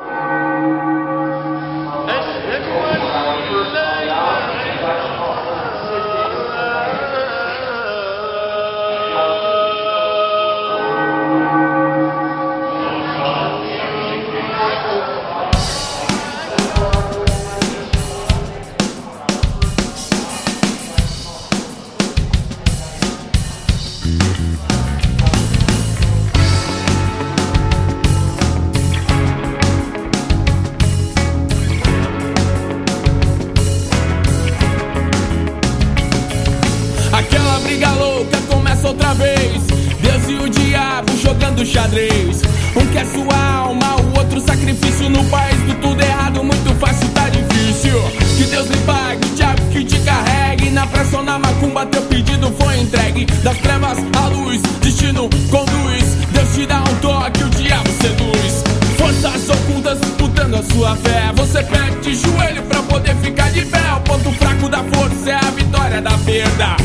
Xadrez. 41.74 42.42
Um 42.76 42.86
quer 42.92 43.04
sua 43.06 43.56
alma, 43.56 43.96
o 43.96 44.18
outro 44.18 44.40
sacrifício. 44.40 45.10
No 45.10 45.24
país 45.24 45.58
do 45.62 45.74
tudo 45.82 46.00
errado, 46.00 46.44
muito 46.44 46.72
fácil, 46.78 47.08
tá 47.08 47.28
difícil. 47.28 48.00
Que 48.36 48.44
Deus 48.44 48.68
lhe 48.68 48.76
pague, 48.78 49.26
o 49.26 49.34
diabo 49.34 49.62
que 49.72 49.84
te 49.84 49.98
carregue. 50.00 50.70
Na 50.70 50.86
pressão, 50.86 51.24
na 51.24 51.36
macumba, 51.36 51.84
teu 51.86 52.02
pedido 52.02 52.54
foi 52.60 52.78
entregue. 52.78 53.26
Das 53.42 53.58
trevas 53.58 53.98
à 54.16 54.28
luz, 54.28 54.62
destino 54.80 55.28
conduz. 55.50 56.04
Deus 56.32 56.54
te 56.54 56.64
dá 56.64 56.80
um 56.80 56.94
toque, 57.00 57.42
o 57.42 57.50
diabo 57.50 57.90
seduz. 58.00 58.64
Forças 58.96 59.48
ocultas 59.48 60.00
disputando 60.00 60.54
a 60.54 60.62
sua 60.62 60.96
fé. 60.96 61.32
Você 61.34 61.62
pede 61.64 62.00
de 62.02 62.14
joelho 62.14 62.62
pra 62.62 62.82
poder 62.82 63.16
ficar 63.16 63.50
de 63.50 63.64
pé. 63.66 63.92
O 63.96 64.00
ponto 64.00 64.32
fraco 64.32 64.68
da 64.68 64.78
força 64.84 65.30
é 65.30 65.34
a 65.34 65.50
vitória 65.50 66.00
da 66.00 66.16
perda. 66.18 66.83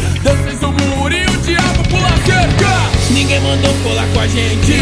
Mandou 3.49 3.73
colar 3.83 4.05
com 4.13 4.19
a 4.19 4.27
gente. 4.27 4.73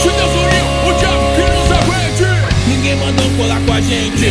Se 0.00 0.08
Deus 0.08 0.32
uniu, 0.32 0.64
o 0.88 0.92
diabo 0.98 1.24
que 1.36 1.42
nos 1.52 1.70
aguente. 1.70 2.24
Ninguém 2.66 2.96
mandou 2.96 3.30
colar 3.36 3.60
com 3.66 3.72
a 3.74 3.80
gente. 3.80 4.30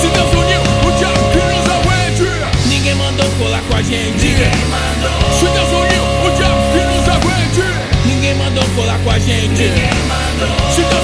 Se 0.00 0.08
Deus 0.08 0.32
uniu, 0.32 0.60
o 0.84 0.98
diabo 0.98 1.30
que 1.30 1.38
nos 1.38 1.66
aguente. 1.70 2.26
Ninguém 2.66 2.94
mandou 2.96 3.26
colar 3.38 3.62
com 3.68 3.76
a 3.76 3.82
gente. 3.82 4.34
Se 5.38 5.46
Deus 5.46 5.70
uniu, 5.70 6.02
o 6.26 6.36
diabo 6.36 6.60
que 6.72 6.82
nos 6.90 7.08
aguente. 7.08 7.62
Ninguém 8.04 8.34
mandou 8.34 8.64
colar 8.74 8.98
com 8.98 9.10
a 9.10 9.18
gente. 9.20 9.72
Se 10.74 10.82
Deus 10.82 11.03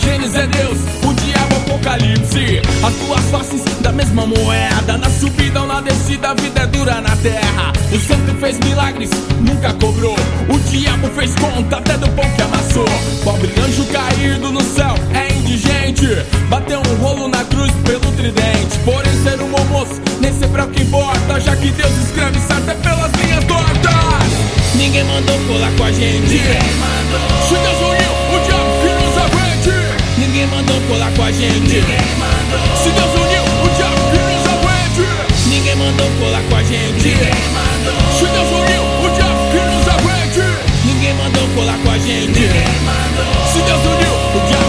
Gênesis 0.00 0.34
é 0.34 0.46
Deus, 0.46 0.78
o 1.04 1.12
diabo 1.12 1.54
é 1.54 1.58
o 1.58 1.74
apocalipse. 1.74 2.62
As 2.82 2.94
duas 2.94 3.20
faces 3.30 3.62
da 3.80 3.92
mesma 3.92 4.26
moeda. 4.26 4.96
Na 4.96 5.10
subida 5.10 5.60
ou 5.60 5.66
na 5.66 5.80
descida, 5.80 6.30
a 6.30 6.34
vida 6.34 6.60
é 6.60 6.66
dura 6.66 7.00
na 7.00 7.14
terra. 7.16 7.72
O 7.92 7.98
santo 7.98 8.34
fez 8.40 8.58
milagres, 8.60 9.10
nunca 9.40 9.72
cobrou. 9.74 10.16
O 10.48 10.58
diabo 10.70 11.08
fez 11.08 11.34
conta 11.34 11.76
até 11.76 11.98
do 11.98 12.08
pão 12.10 12.24
que 12.34 12.42
amassou. 12.42 12.88
Pobre 13.22 13.52
anjo 13.60 13.84
caído 13.86 14.50
no 14.50 14.62
céu 14.62 14.94
é 15.14 15.32
indigente. 15.34 16.06
Bateu 16.48 16.80
um 16.80 16.94
rolo 17.02 17.28
na 17.28 17.44
cruz 17.44 17.72
pelo 17.84 18.12
tridente. 18.12 18.78
Porém, 18.84 19.12
ser 19.22 19.40
um 19.42 19.50
bom 19.50 19.64
moço 19.66 20.00
nem 20.20 20.32
sempre 20.32 20.62
é 20.62 20.64
o 20.64 20.68
que 20.68 20.82
importa. 20.82 21.40
Já 21.40 21.54
que 21.56 21.70
Deus 21.70 21.92
escreve 22.04 22.38
certo 22.40 22.70
é 22.70 22.74
pelas 22.74 23.12
linhas 23.22 23.44
tortas. 23.44 24.30
Ninguém 24.76 25.04
mandou 25.04 25.38
colar 25.46 25.70
com 25.76 25.84
a 25.84 25.92
gente. 25.92 26.40
Mandou 31.30 31.30
colar 31.30 31.30
com 31.30 31.30
a 31.30 31.32
gente. 31.32 31.82
Se 32.82 32.90
Deus 32.90 33.14
uniu, 33.14 33.42
o 33.42 33.68
diabo 33.76 34.02
que 34.10 34.18
nos 34.18 34.46
aguente. 34.46 35.48
Ninguém 35.48 35.76
mandou 35.76 36.10
colar 36.18 36.42
com 36.48 36.56
a 36.56 36.62
gente. 36.62 37.14
Se 38.18 38.24
Deus 38.26 38.50
uniu, 38.50 38.82
o 38.82 39.10
diabo 39.14 39.50
que 39.50 39.56
nos 39.56 39.88
aguente. 39.88 40.40
Ninguém 40.84 41.14
mandou 41.14 41.48
colar 41.54 41.78
com 41.84 41.90
a 41.90 41.98
gente. 41.98 42.48
Se 43.52 43.58
Deus 43.62 43.80
uniu, 43.80 44.12
o 44.34 44.48
diabo 44.48 44.59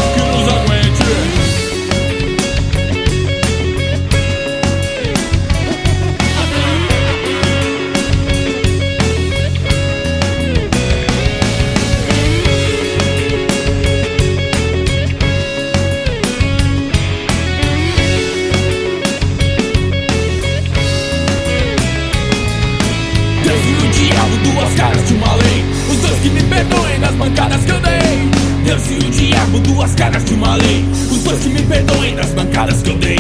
Deus 28.82 28.90
e 28.90 29.06
o 29.06 29.12
diabo, 29.12 29.60
duas 29.60 29.94
caras 29.94 30.26
de 30.26 30.34
uma 30.34 30.56
lei. 30.56 30.86
Os 31.12 31.24
dois 31.24 31.40
que 31.40 31.50
me 31.50 31.62
perdoem 31.62 32.16
nas 32.16 32.30
bancadas 32.32 32.82
que 32.82 32.90
eu 32.90 32.98
dei. 32.98 33.20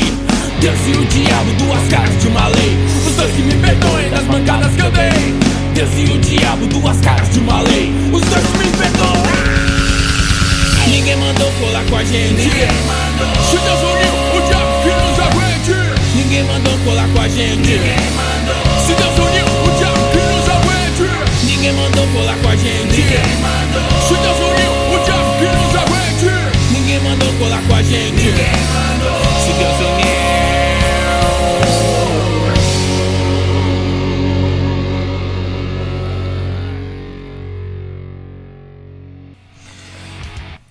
Deus 0.60 0.80
e 0.88 0.92
o 0.92 1.06
diabo, 1.06 1.54
duas 1.60 1.88
caras 1.90 2.20
de 2.20 2.28
uma 2.28 2.48
lei. 2.48 2.78
Os 3.06 3.16
dois 3.16 3.32
que 3.32 3.42
me 3.42 3.54
perdoem 3.56 4.10
nas 4.10 4.24
bancadas 4.24 4.72
que 4.74 4.82
eu 4.82 4.92
dei. 4.92 5.40
Deus 5.76 5.90
e 5.98 6.04
o 6.12 6.20
diabo, 6.20 6.66
duas 6.68 7.00
caras 7.02 7.30
de 7.30 7.40
uma 7.40 7.62
lei. 7.62 7.94
Os 8.12 8.22
dois 8.22 8.44
que 8.44 8.58
me 8.58 8.72
perdoem. 8.78 9.22
Ninguém 10.88 11.16
mandou 11.18 11.52
colar 11.60 11.84
com 11.86 11.96
a 11.98 12.04
gente. 12.04 12.42
Se 12.42 13.58
Deus 13.58 13.82
uniu, 13.82 14.14
o 14.34 14.42
diabo 14.48 14.72
que 14.82 14.90
nos 14.90 15.20
aguente. 15.20 15.76
Ninguém 16.16 16.44
mandou 16.44 16.78
colar 16.86 17.08
com 17.14 17.22
a 17.22 17.28
gente. 17.28 17.80
Se 18.86 18.94
Deus 18.94 19.14
uniu, 19.14 19.46
o 19.46 19.78
diabo 19.78 20.00
que 20.12 20.18
nos 20.18 20.50
aguente. 20.50 20.72
Ninguém 21.46 21.74
mandou 21.74 22.08
colar 22.08 22.38
com 22.42 22.50
a 22.50 22.56
gente. 22.56 23.04
Se 24.08 24.16
Deus 24.16 24.41
mandou 27.32 27.38
colar 27.38 27.62
com 27.68 27.76
a 27.76 27.84
gente. 27.84 28.22
Se 28.22 29.54
Deus 29.54 29.80
uniu. 29.80 30.12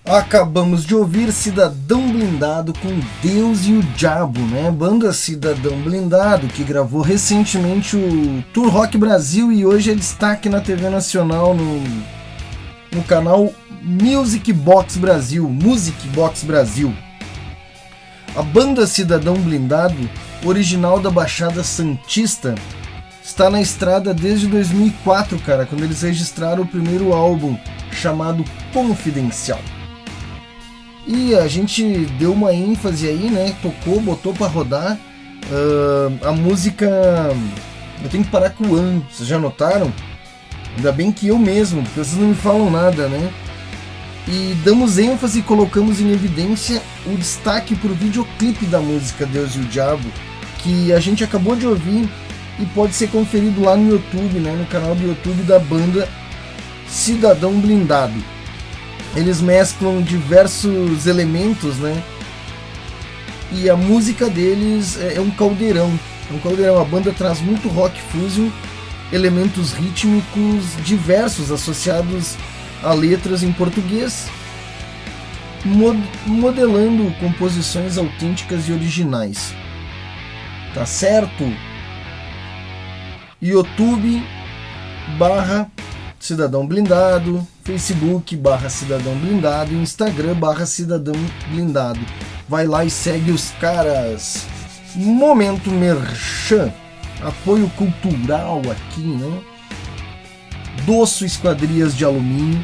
Acabamos 0.05 0.85
de 0.85 0.93
ouvir 0.93 1.31
Cidadão 1.31 2.11
Blindado 2.11 2.73
com 2.73 2.99
Deus 3.23 3.65
e 3.65 3.71
o 3.71 3.81
Diabo, 3.81 4.41
né? 4.41 4.69
Banda 4.69 5.13
Cidadão 5.13 5.77
Blindado 5.77 6.47
que 6.47 6.65
gravou 6.65 7.01
recentemente 7.01 7.95
o 7.95 8.43
Tour 8.53 8.67
Rock 8.67 8.97
Brasil 8.97 9.53
e 9.53 9.65
hoje 9.65 9.91
é 9.91 9.95
destaque 9.95 10.49
na 10.49 10.59
TV 10.59 10.89
Nacional 10.89 11.55
no, 11.55 11.81
no 12.91 13.03
canal 13.07 13.53
Music 13.81 14.53
Box 14.53 14.97
Brasil, 14.97 15.49
Music 15.49 16.07
Box 16.09 16.43
Brasil. 16.43 16.93
A 18.35 18.43
banda 18.43 18.85
Cidadão 18.85 19.33
Blindado, 19.33 20.09
original 20.45 20.99
da 20.99 21.09
Baixada 21.09 21.63
Santista, 21.63 22.53
está 23.23 23.49
na 23.49 23.59
estrada 23.59 24.13
desde 24.13 24.47
2004, 24.47 25.39
cara, 25.39 25.65
quando 25.65 25.83
eles 25.83 26.01
registraram 26.01 26.63
o 26.63 26.67
primeiro 26.67 27.11
álbum 27.11 27.57
chamado 27.91 28.45
Confidencial. 28.71 29.59
E 31.07 31.33
a 31.33 31.47
gente 31.47 32.05
deu 32.19 32.33
uma 32.33 32.53
ênfase 32.53 33.07
aí, 33.07 33.29
né? 33.31 33.55
Tocou, 33.61 33.99
botou 33.99 34.33
pra 34.33 34.47
rodar. 34.47 34.97
Ah, 35.51 36.29
a 36.29 36.31
música. 36.31 36.87
Eu 38.03 38.09
tenho 38.09 38.23
que 38.23 38.29
parar 38.29 38.51
com 38.51 38.65
o 38.65 38.75
an, 38.75 39.01
vocês 39.11 39.27
já 39.27 39.39
notaram? 39.39 39.91
Ainda 40.77 40.91
bem 40.91 41.11
que 41.11 41.27
eu 41.27 41.37
mesmo, 41.37 41.83
porque 41.83 41.99
vocês 41.99 42.17
não 42.17 42.29
me 42.29 42.35
falam 42.35 42.69
nada, 42.69 43.07
né? 43.07 43.31
E 44.27 44.55
damos 44.63 44.97
ênfase 44.97 45.39
e 45.39 45.43
colocamos 45.43 45.99
em 45.99 46.11
evidência 46.11 46.81
o 47.05 47.17
destaque 47.17 47.75
pro 47.75 47.93
videoclipe 47.93 48.65
da 48.65 48.79
música 48.79 49.25
Deus 49.25 49.55
e 49.55 49.59
o 49.59 49.63
Diabo, 49.63 50.07
que 50.59 50.93
a 50.93 50.99
gente 50.99 51.23
acabou 51.23 51.55
de 51.55 51.65
ouvir 51.65 52.07
e 52.59 52.65
pode 52.67 52.93
ser 52.93 53.09
conferido 53.09 53.63
lá 53.63 53.75
no 53.75 53.89
YouTube, 53.89 54.39
né? 54.39 54.55
No 54.55 54.65
canal 54.67 54.93
do 54.93 55.07
YouTube 55.07 55.41
da 55.43 55.57
banda 55.57 56.07
Cidadão 56.87 57.59
Blindado 57.59 58.21
eles 59.15 59.41
mesclam 59.41 60.01
diversos 60.01 61.05
elementos, 61.05 61.77
né? 61.77 62.01
E 63.51 63.69
a 63.69 63.75
música 63.75 64.29
deles 64.29 64.97
é 64.97 65.15
é 65.15 65.21
um 65.21 65.29
caldeirão. 65.31 65.91
É 66.29 66.33
um 66.33 66.39
caldeirão. 66.39 66.79
A 66.79 66.85
banda 66.85 67.11
traz 67.11 67.41
muito 67.41 67.67
rock 67.67 68.01
fusion, 68.03 68.49
elementos 69.11 69.73
rítmicos 69.73 70.63
diversos 70.85 71.51
associados 71.51 72.37
a 72.83 72.93
letras 72.93 73.43
em 73.43 73.51
português, 73.51 74.27
mo- 75.63 76.01
modelando 76.25 77.13
composições 77.19 77.97
autênticas 77.97 78.67
e 78.67 78.71
originais. 78.73 79.53
Tá 80.73 80.85
certo? 80.85 81.51
YouTube 83.41 84.23
barra 85.17 85.69
Cidadão 86.19 86.65
Blindado, 86.67 87.45
Facebook 87.63 88.35
barra 88.35 88.69
Cidadão 88.69 89.15
Blindado 89.15 89.73
Instagram 89.73 90.35
barra 90.35 90.65
Cidadão 90.65 91.15
Blindado. 91.49 91.99
Vai 92.47 92.67
lá 92.67 92.85
e 92.85 92.89
segue 92.89 93.31
os 93.31 93.51
caras. 93.59 94.45
Momento 94.95 95.71
Merchan, 95.71 96.71
apoio 97.23 97.69
cultural 97.77 98.61
aqui, 98.69 99.01
né? 99.01 99.39
Doço 100.85 101.25
Esquadrias 101.25 101.95
de 101.95 102.05
Alumínio, 102.05 102.63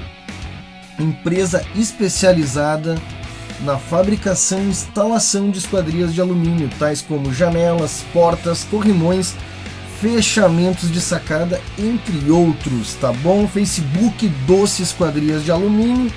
empresa 0.99 1.63
especializada 1.75 2.95
na 3.61 3.77
fabricação 3.77 4.59
e 4.59 4.69
instalação 4.69 5.49
de 5.49 5.59
esquadrias 5.59 6.13
de 6.13 6.21
alumínio, 6.21 6.69
tais 6.77 7.01
como 7.01 7.33
janelas, 7.33 8.03
portas, 8.13 8.63
corrimões, 8.63 9.35
fechamentos 9.99 10.91
de 10.91 11.01
sacada, 11.01 11.59
entre 11.77 12.29
outros, 12.29 12.93
tá 12.95 13.11
bom? 13.11 13.47
Facebook 13.47 14.27
Doce 14.45 14.83
Esquadrias 14.83 15.43
de 15.43 15.51
Alumínio, 15.51 16.11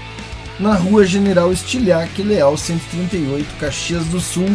na 0.58 0.74
Rua 0.74 1.06
General 1.06 1.50
Estilhac, 1.50 2.22
Leal 2.22 2.56
138, 2.56 3.48
Caxias 3.58 4.04
do 4.06 4.20
Sul, 4.20 4.54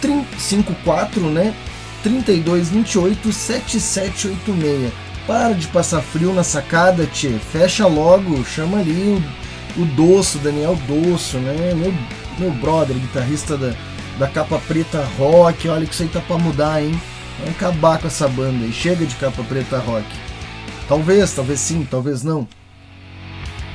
354, 0.00 1.30
né? 1.30 1.54
3228 2.02 3.32
7786. 3.32 5.07
Para 5.28 5.52
de 5.52 5.66
passar 5.66 6.00
frio 6.00 6.32
na 6.32 6.42
sacada, 6.42 7.04
tchê. 7.06 7.38
Fecha 7.52 7.86
logo, 7.86 8.42
chama 8.46 8.78
ali 8.78 9.22
o, 9.76 9.82
o 9.82 9.84
Doço, 9.84 10.38
Daniel 10.38 10.74
Doço, 10.88 11.36
né? 11.36 11.74
Meu, 11.74 11.94
meu 12.38 12.50
brother, 12.50 12.96
guitarrista 12.96 13.54
da, 13.58 13.74
da 14.18 14.26
capa 14.26 14.58
preta 14.66 15.06
rock. 15.18 15.68
Olha 15.68 15.86
que 15.86 15.92
isso 15.92 16.02
aí 16.02 16.08
tá 16.08 16.20
pra 16.22 16.38
mudar, 16.38 16.82
hein? 16.82 16.98
Vamos 17.38 17.54
acabar 17.56 17.98
com 17.98 18.06
essa 18.06 18.26
banda 18.26 18.64
aí. 18.64 18.72
Chega 18.72 19.04
de 19.04 19.14
capa 19.16 19.42
preta 19.42 19.76
rock. 19.78 20.06
Talvez, 20.88 21.30
talvez 21.34 21.60
sim, 21.60 21.86
talvez 21.90 22.22
não. 22.22 22.48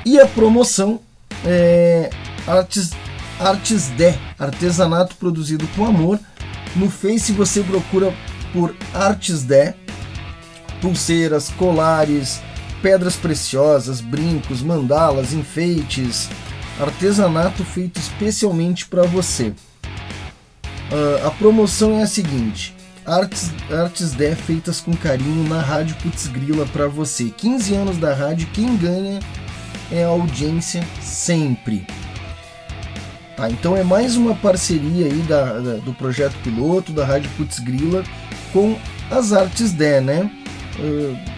E 0.03 0.19
a 0.19 0.25
promoção 0.25 1.01
é 1.45 2.09
Artes, 2.47 2.93
Artes 3.39 3.89
Dé, 3.89 4.17
artesanato 4.39 5.15
produzido 5.17 5.67
com 5.75 5.85
amor. 5.85 6.19
No 6.75 6.89
Face 6.89 7.31
você 7.31 7.61
procura 7.61 8.11
por 8.51 8.75
Artes 8.91 9.43
Dé, 9.43 9.75
pulseiras, 10.83 11.49
colares, 11.57 12.41
pedras 12.81 13.15
preciosas, 13.15 14.01
brincos, 14.01 14.61
mandalas, 14.61 15.31
enfeites, 15.31 16.29
artesanato 16.77 17.63
feito 17.63 17.97
especialmente 18.01 18.85
para 18.85 19.03
você. 19.03 19.53
Ah, 20.91 21.27
a 21.27 21.31
promoção 21.31 21.97
é 21.99 22.03
a 22.03 22.07
seguinte: 22.07 22.75
artes, 23.05 23.49
artes 23.71 24.11
Dé 24.11 24.35
feitas 24.35 24.81
com 24.81 24.93
carinho 24.93 25.47
na 25.47 25.61
Rádio 25.61 25.95
Putz 26.03 26.27
Grila 26.27 26.65
para 26.65 26.87
você. 26.89 27.29
15 27.29 27.73
anos 27.75 27.97
da 27.97 28.13
rádio, 28.13 28.45
quem 28.51 28.75
ganha 28.75 29.21
é 29.89 30.03
a 30.03 30.07
audiência 30.09 30.85
sempre. 31.01 31.87
Tá, 33.37 33.49
então 33.49 33.75
é 33.75 33.83
mais 33.83 34.15
uma 34.15 34.35
parceria 34.35 35.05
aí 35.07 35.21
da, 35.27 35.53
da- 35.59 35.77
do 35.77 35.93
projeto 35.93 36.35
piloto 36.43 36.91
da 36.91 37.03
Rádio 37.05 37.29
Putz 37.37 37.57
Grila 37.59 38.03
com 38.51 38.77
as 39.09 39.31
artes 39.31 39.71
Dé, 39.71 39.99
né? 40.01 40.29
Ah, 40.79 41.33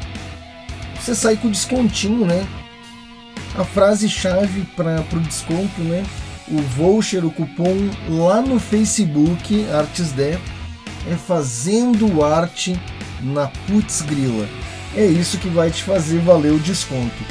você 0.99 1.13
sai 1.13 1.35
com 1.35 1.49
descontinho, 1.49 2.25
né? 2.25 2.47
A 3.55 3.63
frase-chave 3.63 4.65
para 4.75 5.03
o 5.13 5.19
desconto, 5.19 5.81
né? 5.81 6.03
O 6.47 6.61
voucher, 6.61 7.25
o 7.25 7.31
cupom 7.31 7.75
lá 8.09 8.41
no 8.41 8.59
Facebook, 8.59 9.65
Artes 9.71 10.11
Dé, 10.11 10.39
é 11.09 11.15
fazendo 11.15 12.23
arte 12.23 12.79
na 13.21 13.47
Putz 13.67 14.01
Grila. 14.01 14.47
É 14.95 15.05
isso 15.05 15.37
que 15.37 15.49
vai 15.49 15.69
te 15.69 15.83
fazer 15.83 16.19
valer 16.19 16.53
o 16.53 16.59
desconto. 16.59 17.23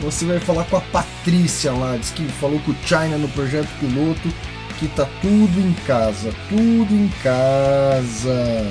Você 0.00 0.24
vai 0.24 0.40
falar 0.40 0.64
com 0.64 0.76
a 0.76 0.80
Patrícia 0.80 1.72
lá, 1.72 1.96
diz 1.96 2.10
que 2.10 2.24
falou 2.24 2.58
com 2.60 2.72
o 2.72 2.76
China 2.84 3.18
no 3.18 3.28
projeto 3.28 3.68
piloto, 3.78 4.32
aqui 4.70 4.88
tá 4.88 5.06
tudo 5.20 5.60
em 5.60 5.72
casa, 5.86 6.32
tudo 6.48 6.94
em 6.94 7.08
casa. 7.22 8.66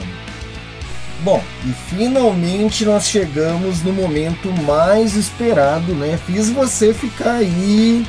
Bom, 1.22 1.43
e 1.65 1.74
finalmente 1.89 2.86
nós 2.86 3.07
chegamos 3.09 3.84
no 3.84 3.91
momento 3.91 4.49
mais 4.63 5.15
esperado, 5.15 5.93
né? 5.93 6.17
Fiz 6.26 6.49
você 6.49 6.93
ficar 6.93 7.34
aí 7.34 8.05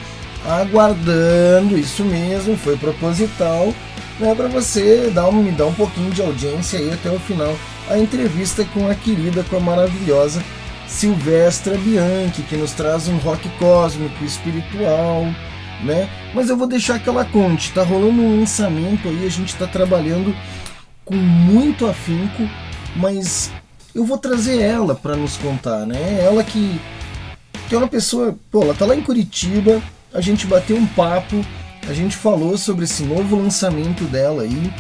aguardando, 0.47 1.77
isso 1.77 2.05
mesmo, 2.05 2.57
foi 2.57 2.77
proposital, 2.77 3.75
né? 4.21 4.33
Para 4.35 4.47
você 4.47 5.11
dar 5.13 5.31
me 5.33 5.51
dar 5.51 5.67
um 5.67 5.75
pouquinho 5.75 6.13
de 6.13 6.23
audiência 6.23 6.79
aí 6.79 6.93
até 6.93 7.11
o 7.11 7.19
final. 7.19 7.53
A 7.89 7.99
entrevista 7.99 8.65
com 8.73 8.89
a 8.89 8.95
querida, 8.95 9.45
com 9.51 9.57
a 9.57 9.61
maravilhosa 9.61 10.41
Silvestra 10.87 11.77
Bianchi, 11.79 12.43
que 12.43 12.57
nos 12.57 12.73
traz 12.73 13.09
um 13.09 13.17
rock 13.19 13.49
cósmico, 13.59 14.25
espiritual, 14.25 15.25
né? 15.83 16.09
Mas 16.33 16.49
eu 16.49 16.57
vou 16.57 16.69
deixar 16.69 17.01
que 17.01 17.09
ela 17.09 17.25
conte. 17.25 17.73
Tá 17.73 17.83
rolando 17.83 18.23
um 18.23 18.39
lançamento 18.39 19.09
aí, 19.09 19.27
a 19.27 19.31
gente 19.31 19.57
tá 19.57 19.67
trabalhando 19.67 20.33
com 21.05 21.17
muito 21.17 21.87
afinco, 21.87 22.49
mas 22.97 23.51
eu 23.95 24.05
vou 24.05 24.19
trazer 24.19 24.61
ela 24.61 24.95
para 24.95 25.17
nos 25.17 25.37
contar, 25.37 25.87
né? 25.87 26.21
Ela 26.23 26.45
que, 26.45 26.81
que 27.69 27.75
é 27.75 27.79
uma 27.79 27.89
pessoa, 27.89 28.37
pô, 28.51 28.63
ela 28.63 28.75
tá 28.75 28.87
lá 28.87 28.95
em 28.95 29.03
Curitiba, 29.03 29.83
a 30.13 30.21
gente 30.21 30.47
bateu 30.47 30.77
um 30.77 30.87
papo, 30.87 31.45
a 31.89 31.93
gente 31.93 32.17
falou 32.17 32.57
sobre 32.57 32.85
esse 32.85 33.03
novo 33.03 33.37
lançamento 33.37 34.05
dela 34.05 34.43
aí, 34.43 34.73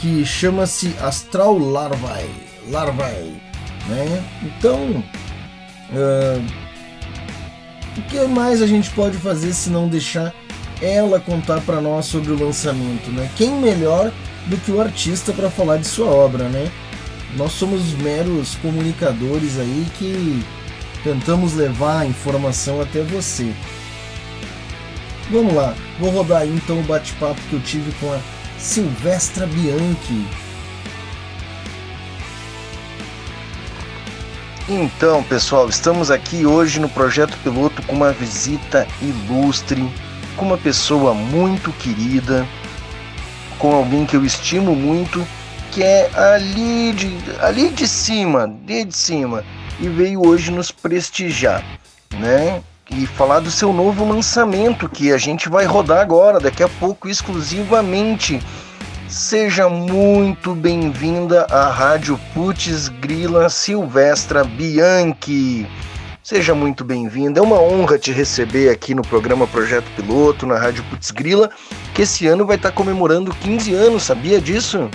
que 0.00 0.24
chama-se 0.24 0.94
Astral 1.00 1.58
Larvae, 1.58 2.30
Larvae, 2.70 3.40
né? 3.88 4.24
Então, 4.42 5.02
ah, 5.92 6.40
o 7.96 8.02
que 8.02 8.18
mais 8.26 8.60
a 8.60 8.66
gente 8.66 8.90
pode 8.90 9.16
fazer 9.18 9.52
se 9.52 9.70
não 9.70 9.88
deixar 9.88 10.34
ela 10.82 11.20
contar 11.20 11.60
para 11.60 11.80
nós 11.80 12.06
sobre 12.06 12.32
o 12.32 12.38
lançamento, 12.38 13.10
né? 13.10 13.30
Quem 13.36 13.50
melhor 13.52 14.12
do 14.46 14.56
que 14.58 14.70
o 14.70 14.80
artista 14.80 15.32
para 15.32 15.50
falar 15.50 15.78
de 15.78 15.86
sua 15.86 16.06
obra, 16.06 16.48
né? 16.48 16.70
Nós 17.36 17.52
somos 17.52 17.92
meros 17.94 18.54
comunicadores 18.56 19.58
aí 19.58 19.86
que 19.98 20.44
tentamos 21.02 21.54
levar 21.54 22.00
a 22.00 22.06
informação 22.06 22.80
até 22.80 23.02
você. 23.02 23.52
Vamos 25.30 25.54
lá, 25.54 25.74
vou 25.98 26.10
rodar 26.10 26.42
aí 26.42 26.50
então 26.50 26.78
o 26.78 26.82
bate-papo 26.82 27.40
que 27.48 27.54
eu 27.54 27.60
tive 27.60 27.90
com 27.98 28.12
a 28.12 28.20
Silvestra 28.58 29.46
Bianchi. 29.46 30.26
Então, 34.68 35.22
pessoal, 35.24 35.68
estamos 35.68 36.10
aqui 36.10 36.46
hoje 36.46 36.80
no 36.80 36.88
projeto 36.88 37.36
piloto 37.42 37.82
com 37.82 37.94
uma 37.94 38.12
visita 38.12 38.86
ilustre, 39.02 39.86
com 40.36 40.46
uma 40.46 40.56
pessoa 40.56 41.12
muito 41.12 41.72
querida, 41.72 42.46
com 43.58 43.74
alguém 43.74 44.06
que 44.06 44.16
eu 44.16 44.24
estimo 44.24 44.74
muito, 44.74 45.26
que 45.74 45.82
é 45.82 46.08
ali 46.14 46.92
de, 46.92 47.18
ali 47.40 47.68
de 47.68 47.88
cima, 47.88 48.46
de 48.64 48.86
cima, 48.92 49.42
e 49.80 49.88
veio 49.88 50.24
hoje 50.24 50.52
nos 50.52 50.70
prestigiar, 50.70 51.64
né? 52.16 52.62
E 52.88 53.04
falar 53.08 53.40
do 53.40 53.50
seu 53.50 53.72
novo 53.72 54.08
lançamento 54.08 54.88
que 54.88 55.10
a 55.10 55.18
gente 55.18 55.48
vai 55.48 55.64
rodar 55.64 56.00
agora, 56.00 56.38
daqui 56.38 56.62
a 56.62 56.68
pouco, 56.68 57.08
exclusivamente. 57.08 58.40
Seja 59.08 59.68
muito 59.68 60.54
bem-vinda 60.54 61.44
à 61.50 61.68
Rádio 61.68 62.20
Putz 62.32 62.88
Grila 62.88 63.48
Silvestra 63.48 64.44
Bianchi. 64.44 65.66
Seja 66.22 66.54
muito 66.54 66.84
bem-vinda. 66.84 67.40
É 67.40 67.42
uma 67.42 67.60
honra 67.60 67.98
te 67.98 68.12
receber 68.12 68.68
aqui 68.70 68.94
no 68.94 69.02
programa 69.02 69.44
Projeto 69.48 69.90
Piloto, 69.96 70.46
na 70.46 70.56
Rádio 70.56 70.84
Putz 70.84 71.10
Grila, 71.10 71.50
que 71.92 72.02
esse 72.02 72.28
ano 72.28 72.46
vai 72.46 72.54
estar 72.54 72.70
comemorando 72.70 73.34
15 73.34 73.74
anos, 73.74 74.04
sabia 74.04 74.40
disso? 74.40 74.88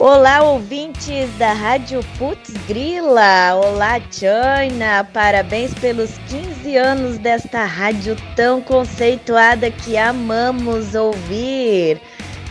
Olá, 0.00 0.42
ouvintes 0.42 1.28
da 1.38 1.52
Rádio 1.52 1.98
Putz 2.16 2.52
Grila. 2.68 3.56
Olá, 3.56 4.00
China. 4.12 5.02
Parabéns 5.12 5.74
pelos 5.74 6.12
15 6.28 6.76
anos 6.76 7.18
desta 7.18 7.64
rádio 7.64 8.16
tão 8.36 8.62
conceituada 8.62 9.72
que 9.72 9.96
amamos 9.98 10.94
ouvir. 10.94 12.00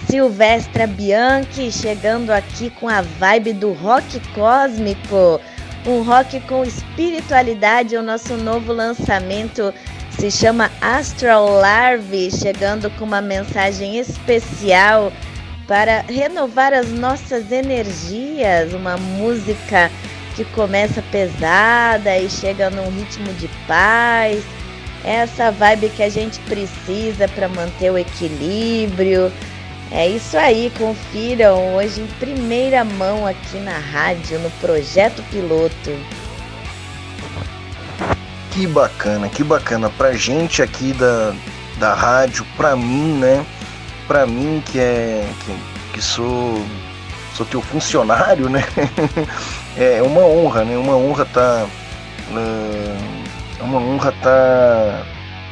Silvestra 0.09 0.85
Bianchi 0.85 1.71
chegando 1.71 2.31
aqui 2.31 2.69
com 2.69 2.89
a 2.89 2.99
vibe 3.01 3.53
do 3.53 3.71
rock 3.71 4.19
cósmico. 4.35 5.39
Um 5.85 6.01
rock 6.01 6.41
com 6.41 6.65
espiritualidade, 6.65 7.95
o 7.95 8.03
nosso 8.03 8.35
novo 8.35 8.73
lançamento 8.73 9.73
se 10.19 10.29
chama 10.29 10.69
Astral 10.81 11.47
Larve, 11.47 12.29
chegando 12.29 12.89
com 12.97 13.05
uma 13.05 13.21
mensagem 13.21 13.97
especial 13.97 15.13
para 15.67 16.01
renovar 16.01 16.73
as 16.73 16.89
nossas 16.89 17.51
energias, 17.51 18.73
uma 18.73 18.95
música 18.95 19.91
que 20.35 20.45
começa 20.45 21.03
pesada 21.11 22.17
e 22.17 22.29
chega 22.29 22.69
num 22.69 22.89
ritmo 22.89 23.33
de 23.33 23.49
paz. 23.67 24.43
É 25.03 25.15
essa 25.15 25.51
vibe 25.51 25.89
que 25.89 26.03
a 26.03 26.09
gente 26.09 26.39
precisa 26.41 27.27
para 27.27 27.49
manter 27.49 27.91
o 27.91 27.97
equilíbrio. 27.97 29.31
É 29.91 30.07
isso 30.07 30.37
aí, 30.37 30.71
confiram 30.77 31.75
hoje 31.75 32.01
em 32.01 32.07
primeira 32.19 32.83
mão 32.83 33.25
aqui 33.25 33.57
na 33.57 33.77
rádio, 33.77 34.39
no 34.39 34.49
projeto 34.51 35.23
piloto. 35.31 35.97
Que 38.51 38.67
bacana, 38.67 39.29
que 39.29 39.43
bacana. 39.43 39.89
Pra 39.89 40.13
gente 40.13 40.61
aqui 40.61 40.93
da, 40.93 41.33
da 41.77 41.93
rádio, 41.93 42.45
pra 42.55 42.75
mim, 42.75 43.13
né? 43.13 43.45
Pra 44.07 44.25
mim 44.25 44.61
que 44.65 44.79
é. 44.79 45.27
que, 45.45 45.93
que 45.93 46.01
sou. 46.01 46.63
sou 47.33 47.45
teu 47.45 47.61
funcionário, 47.61 48.49
né? 48.49 48.63
é 49.77 50.01
uma 50.01 50.21
honra, 50.21 50.63
né? 50.63 50.77
Uma 50.77 50.95
honra 50.95 51.25
tá. 51.25 51.67
É 53.59 53.63
uma 53.63 53.79
honra 53.79 54.13
tá 54.21 55.03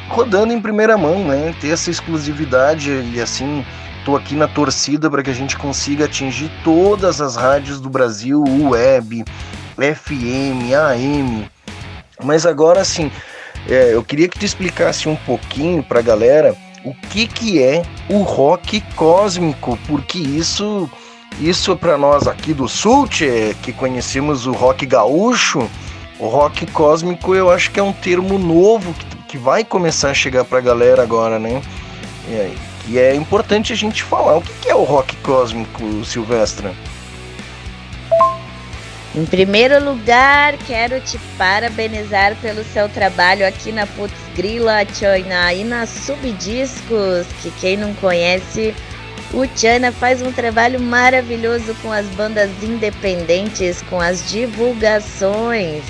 rodando 0.08 0.52
em 0.52 0.60
primeira 0.60 0.96
mão, 0.96 1.24
né? 1.24 1.54
Ter 1.60 1.70
essa 1.70 1.90
exclusividade 1.90 2.90
e 2.90 3.20
assim. 3.20 3.64
Tô 4.04 4.14
aqui 4.14 4.36
na 4.36 4.46
torcida 4.46 5.10
para 5.10 5.20
que 5.20 5.30
a 5.30 5.34
gente 5.34 5.56
consiga 5.56 6.04
atingir 6.04 6.48
todas 6.62 7.20
as 7.20 7.34
rádios 7.34 7.80
do 7.80 7.90
Brasil, 7.90 8.44
web, 8.70 9.24
FM, 9.76 10.72
AM, 10.72 11.50
mas 12.22 12.46
agora 12.46 12.84
sim, 12.84 13.10
é, 13.68 13.94
eu 13.94 14.02
queria 14.04 14.28
que 14.28 14.38
tu 14.38 14.44
explicasse 14.44 15.08
um 15.08 15.16
pouquinho 15.16 15.82
pra 15.82 16.00
galera 16.00 16.56
o 16.86 16.94
que 17.10 17.26
que 17.26 17.60
é 17.60 17.82
o 18.08 18.22
rock 18.22 18.80
cósmico, 18.94 19.76
porque 19.88 20.18
isso 20.18 20.88
isso 21.40 21.76
para 21.76 21.98
nós 21.98 22.26
aqui 22.26 22.54
do 22.54 22.66
sul, 22.66 23.06
tchê, 23.08 23.54
que 23.60 23.72
conhecemos 23.72 24.46
o 24.46 24.52
rock 24.52 24.86
gaúcho, 24.86 25.68
o 26.18 26.28
rock 26.28 26.64
cósmico 26.66 27.34
eu 27.34 27.50
acho 27.50 27.72
que 27.72 27.80
é 27.80 27.82
um 27.82 27.92
termo 27.92 28.38
novo 28.38 28.94
que, 28.94 29.16
que 29.28 29.38
vai 29.38 29.64
começar 29.64 30.10
a 30.10 30.14
chegar 30.14 30.44
pra 30.44 30.60
galera 30.60 31.02
agora, 31.02 31.38
né? 31.38 31.60
É, 32.30 32.54
que 32.84 32.98
é 32.98 33.14
importante 33.14 33.72
a 33.72 33.76
gente 33.76 34.02
falar. 34.02 34.36
O 34.36 34.40
que 34.40 34.52
que 34.62 34.70
é 34.70 34.74
o 34.74 34.84
rock 34.84 35.14
cósmico, 35.16 36.04
Silvestra? 36.04 36.72
Em 39.16 39.24
primeiro 39.24 39.82
lugar, 39.82 40.58
quero 40.66 41.00
te 41.00 41.18
parabenizar 41.38 42.36
pelo 42.42 42.62
seu 42.62 42.86
trabalho 42.86 43.48
aqui 43.48 43.72
na 43.72 43.86
Putz 43.86 44.14
Grila, 44.36 44.84
China, 44.92 45.54
e 45.54 45.64
na 45.64 45.86
Subdiscos, 45.86 47.26
que 47.40 47.50
quem 47.52 47.78
não 47.78 47.94
conhece, 47.94 48.74
o 49.32 49.46
China 49.56 49.90
faz 49.90 50.20
um 50.20 50.30
trabalho 50.30 50.78
maravilhoso 50.78 51.74
com 51.80 51.90
as 51.90 52.04
bandas 52.08 52.50
independentes, 52.62 53.80
com 53.88 53.98
as 53.98 54.30
divulgações. 54.30 55.82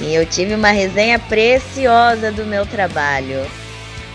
E 0.00 0.14
eu 0.14 0.26
tive 0.26 0.54
uma 0.54 0.70
resenha 0.70 1.18
preciosa 1.18 2.30
do 2.30 2.44
meu 2.44 2.66
trabalho. 2.66 3.46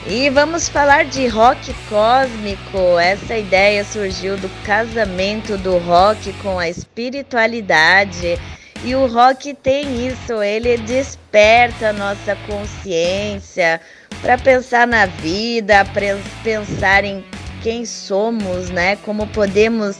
E 0.07 0.29
vamos 0.29 0.69
falar 0.69 1.05
de 1.05 1.27
rock 1.27 1.73
cósmico. 1.89 2.97
Essa 2.99 3.37
ideia 3.37 3.83
surgiu 3.83 4.37
do 4.37 4.49
casamento 4.63 5.57
do 5.57 5.77
rock 5.77 6.31
com 6.41 6.57
a 6.57 6.69
espiritualidade. 6.69 8.39
E 8.83 8.95
o 8.95 9.07
rock 9.07 9.53
tem 9.53 10.07
isso, 10.07 10.41
ele 10.41 10.77
desperta 10.77 11.89
a 11.89 11.93
nossa 11.93 12.35
consciência 12.47 13.81
para 14.21 14.37
pensar 14.37 14.87
na 14.87 15.05
vida, 15.05 15.83
para 15.85 16.17
pensar 16.43 17.03
em 17.03 17.23
quem 17.61 17.85
somos, 17.85 18.69
né? 18.69 18.95
Como 19.03 19.27
podemos 19.27 19.97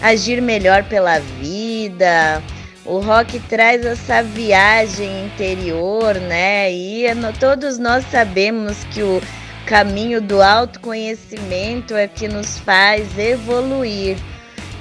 agir 0.00 0.40
melhor 0.40 0.82
pela 0.84 1.18
vida. 1.18 2.42
O 2.86 2.98
rock 3.00 3.38
traz 3.40 3.84
essa 3.84 4.22
viagem 4.22 5.26
interior, 5.26 6.14
né? 6.14 6.72
E 6.72 7.04
todos 7.38 7.78
nós 7.78 8.04
sabemos 8.10 8.82
que 8.84 9.02
o 9.02 9.20
caminho 9.66 10.20
do 10.20 10.42
autoconhecimento 10.42 11.94
é 11.94 12.06
que 12.06 12.28
nos 12.28 12.58
faz 12.58 13.18
evoluir. 13.18 14.16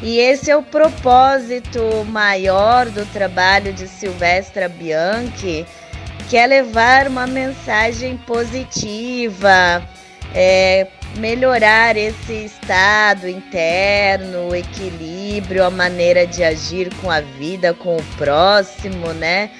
E 0.01 0.17
esse 0.17 0.49
é 0.49 0.57
o 0.57 0.63
propósito 0.63 1.79
maior 2.07 2.89
do 2.89 3.05
trabalho 3.07 3.71
de 3.71 3.87
Silvestra 3.87 4.67
Bianchi, 4.67 5.65
que 6.27 6.37
é 6.37 6.47
levar 6.47 7.07
uma 7.07 7.27
mensagem 7.27 8.17
positiva, 8.17 9.87
é, 10.33 10.87
melhorar 11.17 11.95
esse 11.97 12.45
estado 12.45 13.27
interno, 13.27 14.49
o 14.49 14.55
equilíbrio, 14.55 15.63
a 15.63 15.69
maneira 15.69 16.25
de 16.25 16.43
agir 16.43 16.89
com 16.95 17.11
a 17.11 17.21
vida, 17.21 17.73
com 17.73 17.97
o 17.97 18.03
próximo, 18.17 19.13
né? 19.13 19.51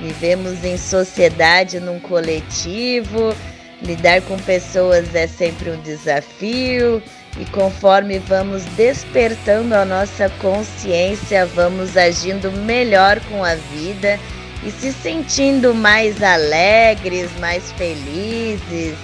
Vivemos 0.00 0.64
em 0.64 0.78
sociedade, 0.78 1.80
num 1.80 1.98
coletivo, 1.98 3.34
lidar 3.82 4.20
com 4.22 4.36
pessoas 4.38 5.14
é 5.14 5.26
sempre 5.26 5.70
um 5.70 5.80
desafio 5.82 7.02
e 7.38 7.44
conforme 7.46 8.18
vamos 8.18 8.64
despertando 8.76 9.74
a 9.74 9.84
nossa 9.84 10.28
consciência, 10.40 11.46
vamos 11.46 11.96
agindo 11.96 12.50
melhor 12.50 13.20
com 13.28 13.44
a 13.44 13.54
vida 13.54 14.18
e 14.64 14.70
se 14.70 14.92
sentindo 14.92 15.74
mais 15.74 16.22
alegres, 16.22 17.30
mais 17.38 17.70
felizes. 17.72 18.96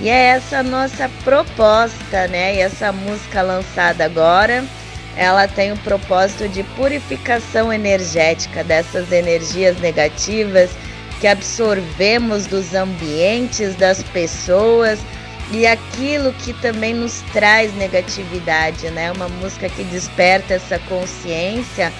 E 0.00 0.08
é 0.08 0.26
essa 0.26 0.62
nossa 0.62 1.08
proposta, 1.24 2.26
né? 2.28 2.56
E 2.56 2.58
essa 2.58 2.92
música 2.92 3.40
lançada 3.40 4.04
agora, 4.04 4.64
ela 5.16 5.48
tem 5.48 5.72
o 5.72 5.76
propósito 5.78 6.48
de 6.48 6.62
purificação 6.62 7.72
energética 7.72 8.62
dessas 8.62 9.10
energias 9.12 9.78
negativas 9.80 10.70
que 11.20 11.26
absorvemos 11.26 12.46
dos 12.46 12.74
ambientes, 12.74 13.74
das 13.76 14.02
pessoas 14.02 14.98
e 15.50 15.66
aquilo 15.66 16.32
que 16.32 16.52
também 16.54 16.92
nos 16.92 17.22
traz 17.32 17.74
negatividade, 17.74 18.90
né? 18.90 19.12
Uma 19.12 19.28
música 19.28 19.68
que 19.68 19.84
desperta 19.84 20.54
essa 20.54 20.78
consciência 20.80 21.92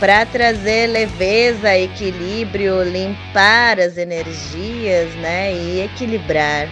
para 0.00 0.26
trazer 0.26 0.88
leveza, 0.88 1.76
equilíbrio, 1.76 2.82
limpar 2.82 3.78
as 3.80 3.96
energias, 3.96 5.12
né? 5.16 5.52
E 5.52 5.80
equilibrar. 5.82 6.68